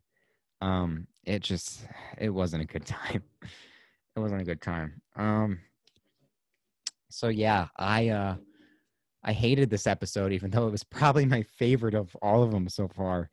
Um, 0.60 1.06
it 1.24 1.40
just 1.40 1.86
it 2.18 2.30
wasn't 2.30 2.62
a 2.62 2.66
good 2.66 2.86
time. 2.86 3.22
it 3.42 4.20
wasn't 4.20 4.42
a 4.42 4.44
good 4.44 4.60
time. 4.60 5.00
Um, 5.16 5.60
so 7.08 7.28
yeah, 7.28 7.68
I 7.76 8.08
uh, 8.08 8.36
I 9.24 9.32
hated 9.32 9.70
this 9.70 9.86
episode, 9.86 10.32
even 10.32 10.50
though 10.50 10.66
it 10.66 10.72
was 10.72 10.84
probably 10.84 11.26
my 11.26 11.42
favorite 11.42 11.94
of 11.94 12.14
all 12.22 12.42
of 12.42 12.50
them 12.52 12.68
so 12.68 12.88
far. 12.88 13.30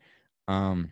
Um, 0.48 0.90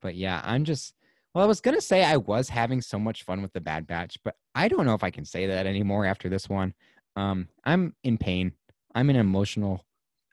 but 0.00 0.14
yeah, 0.14 0.40
I'm 0.44 0.64
just 0.64 0.94
well, 1.34 1.44
I 1.44 1.48
was 1.48 1.60
gonna 1.60 1.80
say 1.80 2.04
I 2.04 2.16
was 2.16 2.48
having 2.48 2.80
so 2.80 2.98
much 2.98 3.22
fun 3.22 3.42
with 3.42 3.52
the 3.52 3.60
Bad 3.60 3.86
Batch, 3.86 4.18
but 4.24 4.34
I 4.54 4.68
don't 4.68 4.86
know 4.86 4.94
if 4.94 5.04
I 5.04 5.10
can 5.10 5.24
say 5.24 5.46
that 5.46 5.66
anymore 5.66 6.04
after 6.04 6.28
this 6.28 6.48
one. 6.48 6.74
Um, 7.16 7.48
I'm 7.64 7.94
in 8.02 8.18
pain. 8.18 8.52
I'm 8.94 9.10
in 9.10 9.16
emotional 9.16 9.84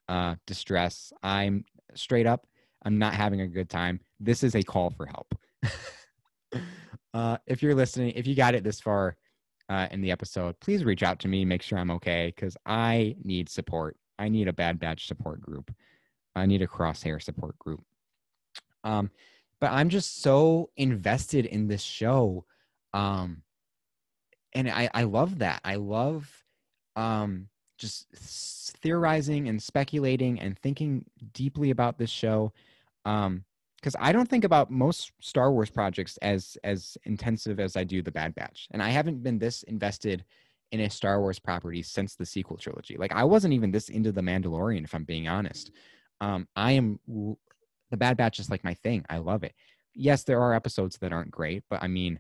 uh, 0.10 0.36
distress. 0.46 1.12
I'm 1.22 1.66
straight 1.94 2.26
up. 2.26 2.48
I'm 2.84 2.98
not 2.98 3.14
having 3.14 3.42
a 3.42 3.48
good 3.48 3.70
time. 3.70 4.00
This 4.20 4.44
is 4.44 4.56
a 4.56 4.64
call 4.64 4.90
for 4.90 5.06
help. 5.06 5.36
uh, 7.14 7.38
if 7.46 7.62
you're 7.62 7.76
listening, 7.76 8.14
if 8.16 8.26
you 8.26 8.36
got 8.36 8.56
it 8.56 8.64
this 8.64 8.80
far 8.80 9.18
uh, 9.70 9.88
in 9.92 10.02
the 10.02 10.12
episode, 10.12 10.60
please 10.60 10.84
reach 10.84 11.04
out 11.04 11.20
to 11.20 11.28
me. 11.28 11.46
Make 11.46 11.62
sure 11.62 11.78
I'm 11.78 11.92
okay 11.92 12.34
because 12.36 12.56
I 12.66 13.16
need 13.24 13.50
support. 13.50 13.98
I 14.18 14.30
need 14.30 14.48
a 14.48 14.54
Bad 14.54 14.80
Batch 14.80 15.08
support 15.08 15.42
group. 15.42 15.72
I 16.36 16.46
need 16.46 16.62
a 16.62 16.68
crosshair 16.68 17.22
support 17.22 17.58
group. 17.60 17.84
Um, 18.84 19.12
but 19.60 19.72
I'm 19.72 19.90
just 19.90 20.22
so 20.22 20.70
invested 20.78 21.46
in 21.46 21.68
this 21.68 21.82
show. 21.82 22.46
Um, 22.94 23.44
and 24.54 24.70
I, 24.70 24.90
I 24.94 25.04
love 25.04 25.40
that. 25.40 25.62
I 25.64 25.76
love 25.76 26.30
um, 26.96 27.50
just 27.78 28.08
theorizing 28.82 29.48
and 29.48 29.62
speculating 29.62 30.40
and 30.40 30.58
thinking 30.58 31.06
deeply 31.34 31.70
about 31.72 31.98
this 31.98 32.10
show. 32.10 32.54
Um, 33.06 33.44
because 33.78 33.96
I 34.00 34.12
don't 34.12 34.28
think 34.28 34.44
about 34.44 34.72
most 34.72 35.12
Star 35.22 35.52
Wars 35.52 35.70
projects 35.70 36.18
as 36.24 36.58
as 36.64 36.98
intensive 37.04 37.60
as 37.60 37.78
I 37.78 37.84
do 37.84 38.02
the 38.02 38.12
Bad 38.12 38.34
Batch, 38.34 38.68
and 38.72 38.82
I 38.82 38.90
haven't 38.90 39.22
been 39.22 39.38
this 39.38 39.62
invested 39.64 40.26
in 40.72 40.82
a 40.82 40.90
Star 40.90 41.22
Wars 41.22 41.40
property 41.40 41.82
since 41.84 42.16
the 42.16 42.26
sequel 42.26 42.58
trilogy. 42.58 42.98
Like 42.98 43.14
I 43.14 43.24
wasn't 43.24 43.54
even 43.54 43.72
this 43.72 43.90
into 43.90 44.12
the 44.12 44.22
Mandalorian, 44.22 44.84
if 44.84 44.94
I'm 44.94 45.04
being 45.04 45.28
honest. 45.28 45.72
Um, 46.20 46.48
I 46.56 46.72
am 46.72 47.00
the 47.92 47.98
Bad 47.98 48.18
Batch 48.18 48.40
is 48.40 48.50
like 48.50 48.64
my 48.64 48.74
thing. 48.74 49.06
I 49.10 49.18
love 49.18 49.44
it. 49.44 49.54
Yes, 49.94 50.24
there 50.24 50.42
are 50.42 50.54
episodes 50.54 50.98
that 51.00 51.14
aren't 51.14 51.32
great, 51.32 51.64
but 51.70 51.82
I 51.82 51.88
mean, 51.88 52.20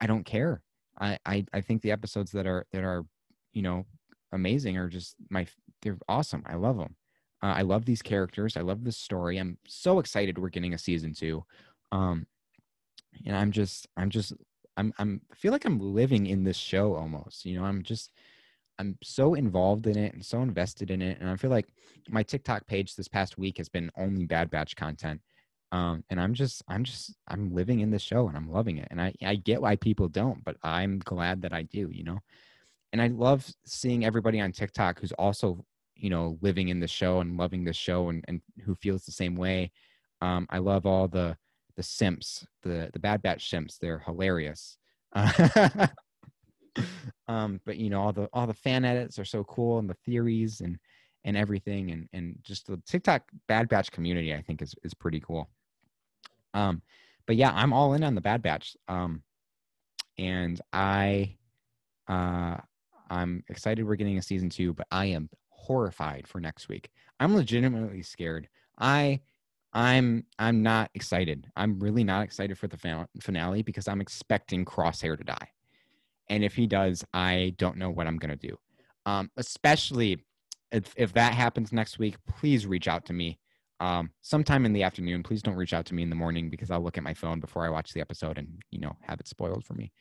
I 0.00 0.06
don't 0.06 0.24
care. 0.24 0.62
I, 1.00 1.18
I, 1.24 1.44
I 1.52 1.60
think 1.60 1.82
the 1.82 1.92
episodes 1.92 2.32
that 2.32 2.46
are 2.46 2.66
that 2.72 2.84
are, 2.84 3.04
you 3.52 3.62
know, 3.62 3.86
amazing 4.32 4.76
are 4.76 4.88
just 4.88 5.16
my 5.30 5.46
they're 5.82 5.98
awesome. 6.08 6.42
I 6.46 6.54
love 6.56 6.76
them. 6.76 6.96
Uh, 7.42 7.54
I 7.56 7.62
love 7.62 7.84
these 7.84 8.02
characters. 8.02 8.56
I 8.56 8.60
love 8.60 8.84
this 8.84 8.96
story. 8.96 9.38
I'm 9.38 9.58
so 9.66 9.98
excited 9.98 10.38
we're 10.38 10.48
getting 10.48 10.74
a 10.74 10.78
season 10.78 11.12
two. 11.14 11.44
Um, 11.92 12.26
and 13.26 13.36
I'm 13.36 13.52
just 13.52 13.86
I'm 13.96 14.10
just 14.10 14.32
I'm 14.76 14.92
I'm 14.98 15.20
I 15.32 15.34
feel 15.36 15.52
like 15.52 15.64
I'm 15.64 15.78
living 15.78 16.26
in 16.26 16.44
this 16.44 16.56
show 16.56 16.94
almost. 16.94 17.44
You 17.44 17.58
know, 17.58 17.64
I'm 17.64 17.82
just 17.82 18.10
I'm 18.78 18.98
so 19.02 19.34
involved 19.34 19.86
in 19.86 19.96
it 19.96 20.14
and 20.14 20.24
so 20.24 20.42
invested 20.42 20.90
in 20.90 21.00
it. 21.02 21.18
And 21.20 21.28
I 21.30 21.36
feel 21.36 21.50
like 21.50 21.68
my 22.08 22.22
TikTok 22.22 22.66
page 22.66 22.96
this 22.96 23.08
past 23.08 23.38
week 23.38 23.58
has 23.58 23.68
been 23.68 23.90
only 23.96 24.26
Bad 24.26 24.50
Batch 24.50 24.76
content. 24.76 25.20
Um, 25.72 26.04
and 26.10 26.20
I'm 26.20 26.34
just, 26.34 26.62
I'm 26.68 26.84
just, 26.84 27.14
I'm 27.28 27.52
living 27.52 27.80
in 27.80 27.90
the 27.90 27.98
show 27.98 28.28
and 28.28 28.36
I'm 28.36 28.50
loving 28.50 28.78
it. 28.78 28.88
And 28.90 29.00
I, 29.00 29.12
I 29.24 29.36
get 29.36 29.62
why 29.62 29.76
people 29.76 30.08
don't, 30.08 30.44
but 30.44 30.56
I'm 30.62 30.98
glad 31.00 31.42
that 31.42 31.52
I 31.52 31.62
do, 31.62 31.90
you 31.90 32.04
know? 32.04 32.20
And 32.92 33.02
I 33.02 33.08
love 33.08 33.48
seeing 33.66 34.04
everybody 34.04 34.40
on 34.40 34.52
TikTok 34.52 35.00
who's 35.00 35.12
also, 35.12 35.64
you 35.96 36.10
know, 36.10 36.38
living 36.42 36.68
in 36.68 36.78
the 36.78 36.86
show 36.86 37.20
and 37.20 37.36
loving 37.36 37.64
the 37.64 37.72
show 37.72 38.08
and, 38.08 38.24
and 38.28 38.40
who 38.64 38.74
feels 38.76 39.04
the 39.04 39.12
same 39.12 39.34
way. 39.34 39.72
Um, 40.20 40.46
I 40.50 40.58
love 40.58 40.86
all 40.86 41.08
the, 41.08 41.36
the 41.76 41.82
simps, 41.82 42.46
the, 42.62 42.90
the 42.92 43.00
Bad 43.00 43.20
Batch 43.22 43.50
simps. 43.50 43.78
They're 43.78 43.98
hilarious. 43.98 44.76
um, 47.28 47.60
but 47.64 47.76
you 47.76 47.90
know, 47.90 48.00
all 48.00 48.12
the 48.12 48.28
all 48.32 48.46
the 48.46 48.54
fan 48.54 48.84
edits 48.84 49.18
are 49.18 49.24
so 49.24 49.44
cool, 49.44 49.78
and 49.78 49.88
the 49.88 49.96
theories 50.04 50.60
and 50.60 50.78
and 51.24 51.36
everything, 51.36 51.90
and 51.90 52.08
and 52.12 52.36
just 52.42 52.66
the 52.66 52.80
TikTok 52.86 53.22
Bad 53.48 53.68
Batch 53.68 53.90
community, 53.90 54.34
I 54.34 54.42
think 54.42 54.62
is 54.62 54.74
is 54.82 54.94
pretty 54.94 55.20
cool. 55.20 55.48
Um, 56.52 56.82
but 57.26 57.36
yeah, 57.36 57.52
I'm 57.54 57.72
all 57.72 57.94
in 57.94 58.04
on 58.04 58.14
the 58.14 58.20
Bad 58.20 58.42
Batch. 58.42 58.76
Um, 58.88 59.22
and 60.18 60.60
I, 60.72 61.36
uh, 62.08 62.56
I'm 63.10 63.42
excited 63.48 63.84
we're 63.84 63.96
getting 63.96 64.18
a 64.18 64.22
season 64.22 64.50
two, 64.50 64.72
but 64.72 64.86
I 64.90 65.06
am 65.06 65.28
horrified 65.48 66.28
for 66.28 66.40
next 66.40 66.68
week. 66.68 66.90
I'm 67.18 67.34
legitimately 67.34 68.02
scared. 68.02 68.48
I 68.78 69.20
I'm 69.72 70.24
I'm 70.38 70.62
not 70.62 70.90
excited. 70.94 71.50
I'm 71.56 71.78
really 71.80 72.04
not 72.04 72.22
excited 72.22 72.58
for 72.58 72.68
the 72.68 73.06
finale 73.20 73.62
because 73.62 73.88
I'm 73.88 74.00
expecting 74.00 74.64
Crosshair 74.64 75.18
to 75.18 75.24
die. 75.24 75.48
And 76.28 76.44
if 76.44 76.54
he 76.54 76.66
does, 76.66 77.04
I 77.12 77.54
don't 77.58 77.76
know 77.76 77.90
what 77.90 78.06
I'm 78.06 78.16
going 78.16 78.36
to 78.36 78.48
do. 78.48 78.56
Um, 79.06 79.30
especially 79.36 80.24
if, 80.72 80.92
if 80.96 81.12
that 81.14 81.34
happens 81.34 81.72
next 81.72 81.98
week, 81.98 82.16
please 82.26 82.66
reach 82.66 82.88
out 82.88 83.04
to 83.06 83.12
me 83.12 83.38
um, 83.80 84.10
sometime 84.22 84.64
in 84.64 84.72
the 84.72 84.82
afternoon. 84.82 85.22
Please 85.22 85.42
don't 85.42 85.56
reach 85.56 85.74
out 85.74 85.86
to 85.86 85.94
me 85.94 86.02
in 86.02 86.10
the 86.10 86.16
morning 86.16 86.48
because 86.48 86.70
I'll 86.70 86.82
look 86.82 86.96
at 86.96 87.04
my 87.04 87.14
phone 87.14 87.40
before 87.40 87.66
I 87.66 87.70
watch 87.70 87.92
the 87.92 88.00
episode 88.00 88.38
and, 88.38 88.62
you 88.70 88.80
know, 88.80 88.96
have 89.02 89.20
it 89.20 89.28
spoiled 89.28 89.64
for 89.64 89.74
me. 89.74 89.92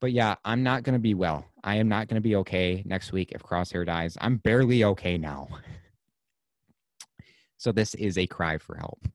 But 0.00 0.12
yeah, 0.12 0.34
I'm 0.44 0.62
not 0.62 0.82
going 0.82 0.94
to 0.94 1.00
be 1.00 1.14
well. 1.14 1.46
I 1.62 1.76
am 1.76 1.88
not 1.88 2.08
going 2.08 2.16
to 2.16 2.28
be 2.28 2.36
okay 2.36 2.82
next 2.84 3.12
week 3.12 3.32
if 3.32 3.42
Crosshair 3.42 3.86
dies. 3.86 4.18
I'm 4.20 4.36
barely 4.36 4.84
okay 4.84 5.16
now. 5.16 5.48
so 7.56 7.72
this 7.72 7.94
is 7.94 8.18
a 8.18 8.26
cry 8.26 8.58
for 8.58 8.76
help. 8.76 9.06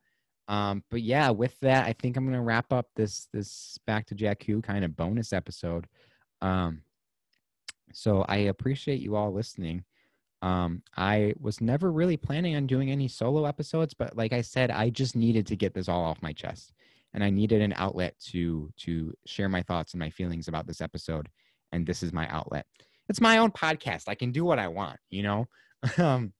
Um, 0.49 0.83
but 0.89 1.03
yeah, 1.03 1.29
with 1.29 1.57
that, 1.59 1.85
I 1.85 1.93
think 1.93 2.17
I'm 2.17 2.25
gonna 2.25 2.41
wrap 2.41 2.73
up 2.73 2.87
this 2.95 3.27
this 3.31 3.77
back 3.85 4.07
to 4.07 4.15
Jack 4.15 4.39
Jakku 4.39 4.63
kind 4.63 4.83
of 4.83 4.97
bonus 4.97 5.31
episode. 5.31 5.85
Um, 6.41 6.81
so 7.93 8.25
I 8.27 8.37
appreciate 8.37 8.99
you 8.99 9.15
all 9.15 9.31
listening. 9.31 9.83
Um, 10.41 10.81
I 10.97 11.33
was 11.39 11.61
never 11.61 11.91
really 11.91 12.17
planning 12.17 12.55
on 12.55 12.65
doing 12.65 12.89
any 12.89 13.07
solo 13.07 13.45
episodes, 13.45 13.93
but 13.93 14.17
like 14.17 14.33
I 14.33 14.41
said, 14.41 14.71
I 14.71 14.89
just 14.89 15.15
needed 15.15 15.45
to 15.47 15.55
get 15.55 15.73
this 15.73 15.87
all 15.87 16.03
off 16.03 16.21
my 16.23 16.33
chest, 16.33 16.73
and 17.13 17.23
I 17.23 17.29
needed 17.29 17.61
an 17.61 17.73
outlet 17.77 18.17
to 18.31 18.73
to 18.77 19.13
share 19.27 19.49
my 19.49 19.61
thoughts 19.61 19.93
and 19.93 19.99
my 19.99 20.09
feelings 20.09 20.47
about 20.47 20.65
this 20.65 20.81
episode. 20.81 21.29
And 21.71 21.85
this 21.85 22.01
is 22.01 22.11
my 22.11 22.27
outlet. 22.29 22.65
It's 23.07 23.21
my 23.21 23.37
own 23.37 23.51
podcast. 23.51 24.07
I 24.07 24.15
can 24.15 24.31
do 24.31 24.43
what 24.43 24.57
I 24.57 24.67
want, 24.67 24.99
you 25.11 25.21
know. 25.21 25.47
um, 25.99 26.33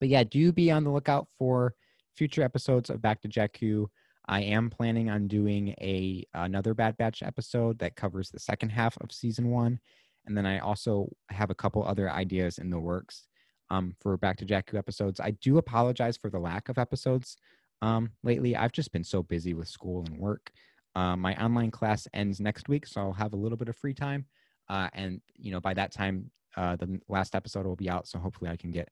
but 0.00 0.08
yeah, 0.08 0.24
do 0.24 0.50
be 0.50 0.70
on 0.70 0.84
the 0.84 0.90
lookout 0.90 1.28
for 1.38 1.74
future 2.14 2.42
episodes 2.42 2.90
of 2.90 3.02
Back 3.02 3.20
to 3.22 3.28
Jakku. 3.28 3.86
I 4.28 4.42
am 4.42 4.70
planning 4.70 5.10
on 5.10 5.28
doing 5.28 5.70
a 5.80 6.24
another 6.34 6.74
Bad 6.74 6.96
Batch 6.96 7.22
episode 7.22 7.78
that 7.80 7.96
covers 7.96 8.30
the 8.30 8.38
second 8.38 8.70
half 8.70 8.96
of 9.00 9.12
season 9.12 9.50
one, 9.50 9.80
and 10.26 10.36
then 10.36 10.46
I 10.46 10.58
also 10.58 11.08
have 11.30 11.50
a 11.50 11.54
couple 11.54 11.84
other 11.84 12.10
ideas 12.10 12.58
in 12.58 12.70
the 12.70 12.78
works 12.78 13.26
um, 13.70 13.94
for 14.00 14.16
Back 14.16 14.36
to 14.38 14.46
Jakku 14.46 14.78
episodes. 14.78 15.18
I 15.18 15.32
do 15.32 15.58
apologize 15.58 16.16
for 16.16 16.30
the 16.30 16.38
lack 16.38 16.68
of 16.68 16.78
episodes 16.78 17.36
um, 17.80 18.10
lately. 18.22 18.56
I've 18.56 18.72
just 18.72 18.92
been 18.92 19.04
so 19.04 19.22
busy 19.22 19.54
with 19.54 19.68
school 19.68 20.04
and 20.06 20.18
work. 20.18 20.52
Uh, 20.94 21.16
my 21.16 21.34
online 21.42 21.70
class 21.70 22.06
ends 22.12 22.38
next 22.38 22.68
week, 22.68 22.86
so 22.86 23.00
I'll 23.00 23.12
have 23.12 23.32
a 23.32 23.36
little 23.36 23.56
bit 23.56 23.68
of 23.68 23.76
free 23.76 23.94
time, 23.94 24.26
uh, 24.68 24.88
and 24.92 25.20
you 25.36 25.50
know 25.50 25.60
by 25.60 25.74
that 25.74 25.90
time 25.90 26.30
uh, 26.56 26.76
the 26.76 27.00
last 27.08 27.34
episode 27.34 27.66
will 27.66 27.76
be 27.76 27.90
out. 27.90 28.06
So 28.06 28.18
hopefully 28.18 28.50
I 28.50 28.56
can 28.56 28.70
get 28.70 28.88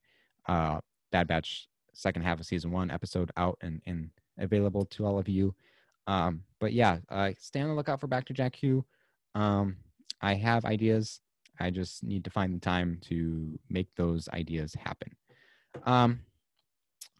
uh, 0.47 0.79
Bad 1.11 1.27
Batch 1.27 1.67
second 1.93 2.23
half 2.23 2.39
of 2.39 2.45
season 2.45 2.71
one 2.71 2.91
episode 2.91 3.31
out 3.37 3.57
and, 3.61 3.81
and 3.85 4.09
available 4.37 4.85
to 4.85 5.05
all 5.05 5.19
of 5.19 5.27
you. 5.27 5.53
Um, 6.07 6.43
but 6.59 6.73
yeah, 6.73 6.97
uh, 7.09 7.31
stay 7.39 7.61
on 7.61 7.69
the 7.69 7.75
lookout 7.75 7.99
for 7.99 8.07
Back 8.07 8.25
to 8.25 8.33
Jakku. 8.33 8.83
Um, 9.35 9.77
I 10.21 10.35
have 10.35 10.65
ideas. 10.65 11.21
I 11.59 11.69
just 11.69 12.03
need 12.03 12.23
to 12.23 12.29
find 12.29 12.53
the 12.53 12.59
time 12.59 12.99
to 13.03 13.59
make 13.69 13.87
those 13.95 14.27
ideas 14.29 14.73
happen. 14.73 15.15
Um, 15.85 16.21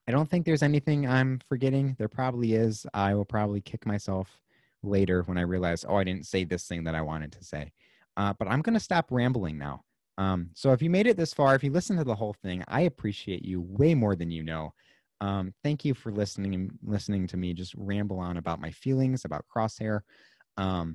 I 0.07 0.11
don't 0.11 0.30
think 0.30 0.45
there's 0.45 0.63
anything 0.63 1.07
I'm 1.07 1.39
forgetting. 1.47 1.95
There 1.97 2.07
probably 2.07 2.53
is. 2.53 2.86
I 2.93 3.13
will 3.13 3.26
probably 3.26 3.61
kick 3.61 3.86
myself 3.86 4.41
later 4.84 5.24
when 5.24 5.38
I 5.38 5.41
realize, 5.41 5.86
oh, 5.88 5.95
I 5.95 6.03
didn't 6.03 6.26
say 6.26 6.43
this 6.43 6.67
thing 6.67 6.84
that 6.86 6.95
I 6.95 7.01
wanted 7.01 7.32
to 7.34 7.43
say. 7.43 7.72
Uh, 8.17 8.34
but 8.38 8.47
I'm 8.47 8.61
going 8.61 8.74
to 8.74 8.80
stop 8.80 9.07
rambling 9.11 9.57
now. 9.57 9.84
Um, 10.22 10.39
so 10.53 10.72
if 10.76 10.82
you 10.84 10.89
made 10.89 11.07
it 11.07 11.17
this 11.17 11.34
far, 11.34 11.55
if 11.55 11.63
you 11.63 11.72
listened 11.72 11.99
to 11.99 12.05
the 12.05 12.15
whole 12.22 12.36
thing, 12.43 12.63
I 12.67 12.82
appreciate 12.82 13.43
you 13.43 13.61
way 13.61 13.95
more 13.95 14.15
than 14.15 14.30
you 14.32 14.43
know. 14.43 14.74
Um, 15.19 15.53
thank 15.63 15.86
you 15.86 15.93
for 15.93 16.11
listening 16.11 16.53
and 16.55 16.72
listening 16.95 17.28
to 17.28 17.38
me 17.38 17.53
just 17.53 17.74
ramble 17.76 18.19
on 18.19 18.38
about 18.38 18.59
my 18.65 18.72
feelings 18.72 19.26
about 19.26 19.45
Crosshair. 19.53 20.01
Um, 20.57 20.88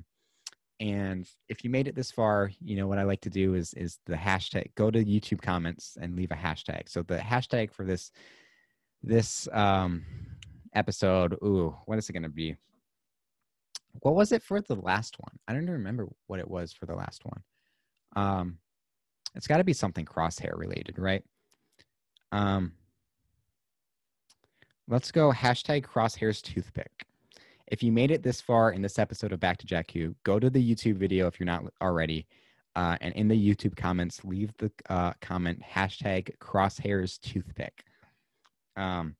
And 0.79 1.27
if 1.49 1.63
you 1.63 1.69
made 1.71 1.87
it 1.87 1.95
this 1.95 2.11
far, 2.11 2.51
you 2.67 2.75
know 2.77 2.87
what 2.87 2.99
I 2.99 3.03
like 3.03 3.21
to 3.21 3.29
do 3.41 3.55
is 3.55 3.73
is 3.73 3.97
the 4.05 4.15
hashtag. 4.15 4.67
Go 4.75 4.91
to 4.91 5.03
YouTube 5.13 5.41
comments 5.41 5.97
and 5.99 6.15
leave 6.15 6.31
a 6.31 6.35
hashtag. 6.35 6.83
So 6.87 7.01
the 7.01 7.17
hashtag 7.17 7.71
for 7.71 7.83
this 7.85 8.11
this 9.01 9.47
um, 9.51 10.05
episode. 10.73 11.33
Ooh, 11.43 11.75
what 11.87 11.97
is 11.97 12.09
it 12.09 12.13
going 12.13 12.29
to 12.31 12.41
be? 12.43 12.55
What 14.03 14.15
was 14.15 14.31
it 14.31 14.43
for 14.43 14.61
the 14.61 14.75
last 14.75 15.13
one? 15.19 15.35
I 15.47 15.53
don't 15.53 15.63
even 15.63 15.73
remember 15.81 16.07
what 16.27 16.39
it 16.39 16.49
was 16.49 16.73
for 16.73 16.85
the 16.85 16.95
last 16.95 17.25
one. 17.25 17.41
Um, 18.15 18.59
it's 19.37 19.47
got 19.47 19.57
to 19.57 19.63
be 19.63 19.73
something 19.73 20.05
crosshair 20.05 20.57
related, 20.57 20.97
right? 20.97 21.23
Um, 22.31 22.73
let's 24.87 25.11
go 25.11 25.31
hashtag 25.31 25.85
crosshairs 25.85 26.41
toothpick. 26.41 27.05
If 27.67 27.83
you 27.83 27.91
made 27.91 28.11
it 28.11 28.23
this 28.23 28.41
far 28.41 28.71
in 28.71 28.81
this 28.81 28.97
episode 28.97 29.31
of 29.31 29.39
Back 29.39 29.57
to 29.59 29.67
Jakku, 29.67 30.15
go 30.23 30.39
to 30.39 30.49
the 30.49 30.75
YouTube 30.75 30.95
video 30.95 31.27
if 31.27 31.39
you're 31.39 31.45
not 31.45 31.65
already. 31.81 32.25
Uh, 32.75 32.97
and 33.01 33.13
in 33.15 33.27
the 33.27 33.55
YouTube 33.55 33.75
comments, 33.75 34.23
leave 34.23 34.51
the 34.57 34.71
uh, 34.89 35.13
comment 35.21 35.61
hashtag 35.61 36.35
crosshairs 36.37 37.19
toothpick. 37.19 37.83
Um, 38.75 39.15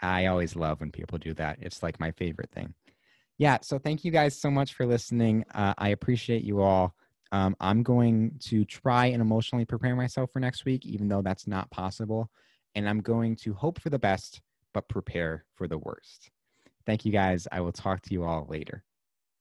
I 0.00 0.26
always 0.26 0.56
love 0.56 0.80
when 0.80 0.90
people 0.90 1.18
do 1.18 1.34
that. 1.34 1.58
It's 1.60 1.82
like 1.82 1.98
my 1.98 2.10
favorite 2.12 2.50
thing. 2.50 2.74
Yeah. 3.38 3.58
So 3.62 3.78
thank 3.78 4.04
you 4.04 4.10
guys 4.10 4.38
so 4.38 4.50
much 4.50 4.74
for 4.74 4.86
listening. 4.86 5.44
Uh, 5.54 5.74
I 5.78 5.90
appreciate 5.90 6.42
you 6.42 6.60
all. 6.60 6.94
Um, 7.32 7.56
I'm 7.60 7.82
going 7.82 8.38
to 8.44 8.64
try 8.64 9.06
and 9.06 9.20
emotionally 9.20 9.64
prepare 9.64 9.94
myself 9.94 10.30
for 10.32 10.40
next 10.40 10.64
week, 10.64 10.86
even 10.86 11.08
though 11.08 11.22
that's 11.22 11.46
not 11.46 11.70
possible. 11.70 12.30
And 12.74 12.88
I'm 12.88 13.00
going 13.00 13.36
to 13.36 13.54
hope 13.54 13.80
for 13.80 13.90
the 13.90 13.98
best, 13.98 14.40
but 14.72 14.88
prepare 14.88 15.44
for 15.54 15.68
the 15.68 15.78
worst. 15.78 16.30
Thank 16.86 17.04
you 17.04 17.12
guys. 17.12 17.46
I 17.52 17.60
will 17.60 17.72
talk 17.72 18.00
to 18.02 18.14
you 18.14 18.24
all 18.24 18.46
later. 18.48 18.84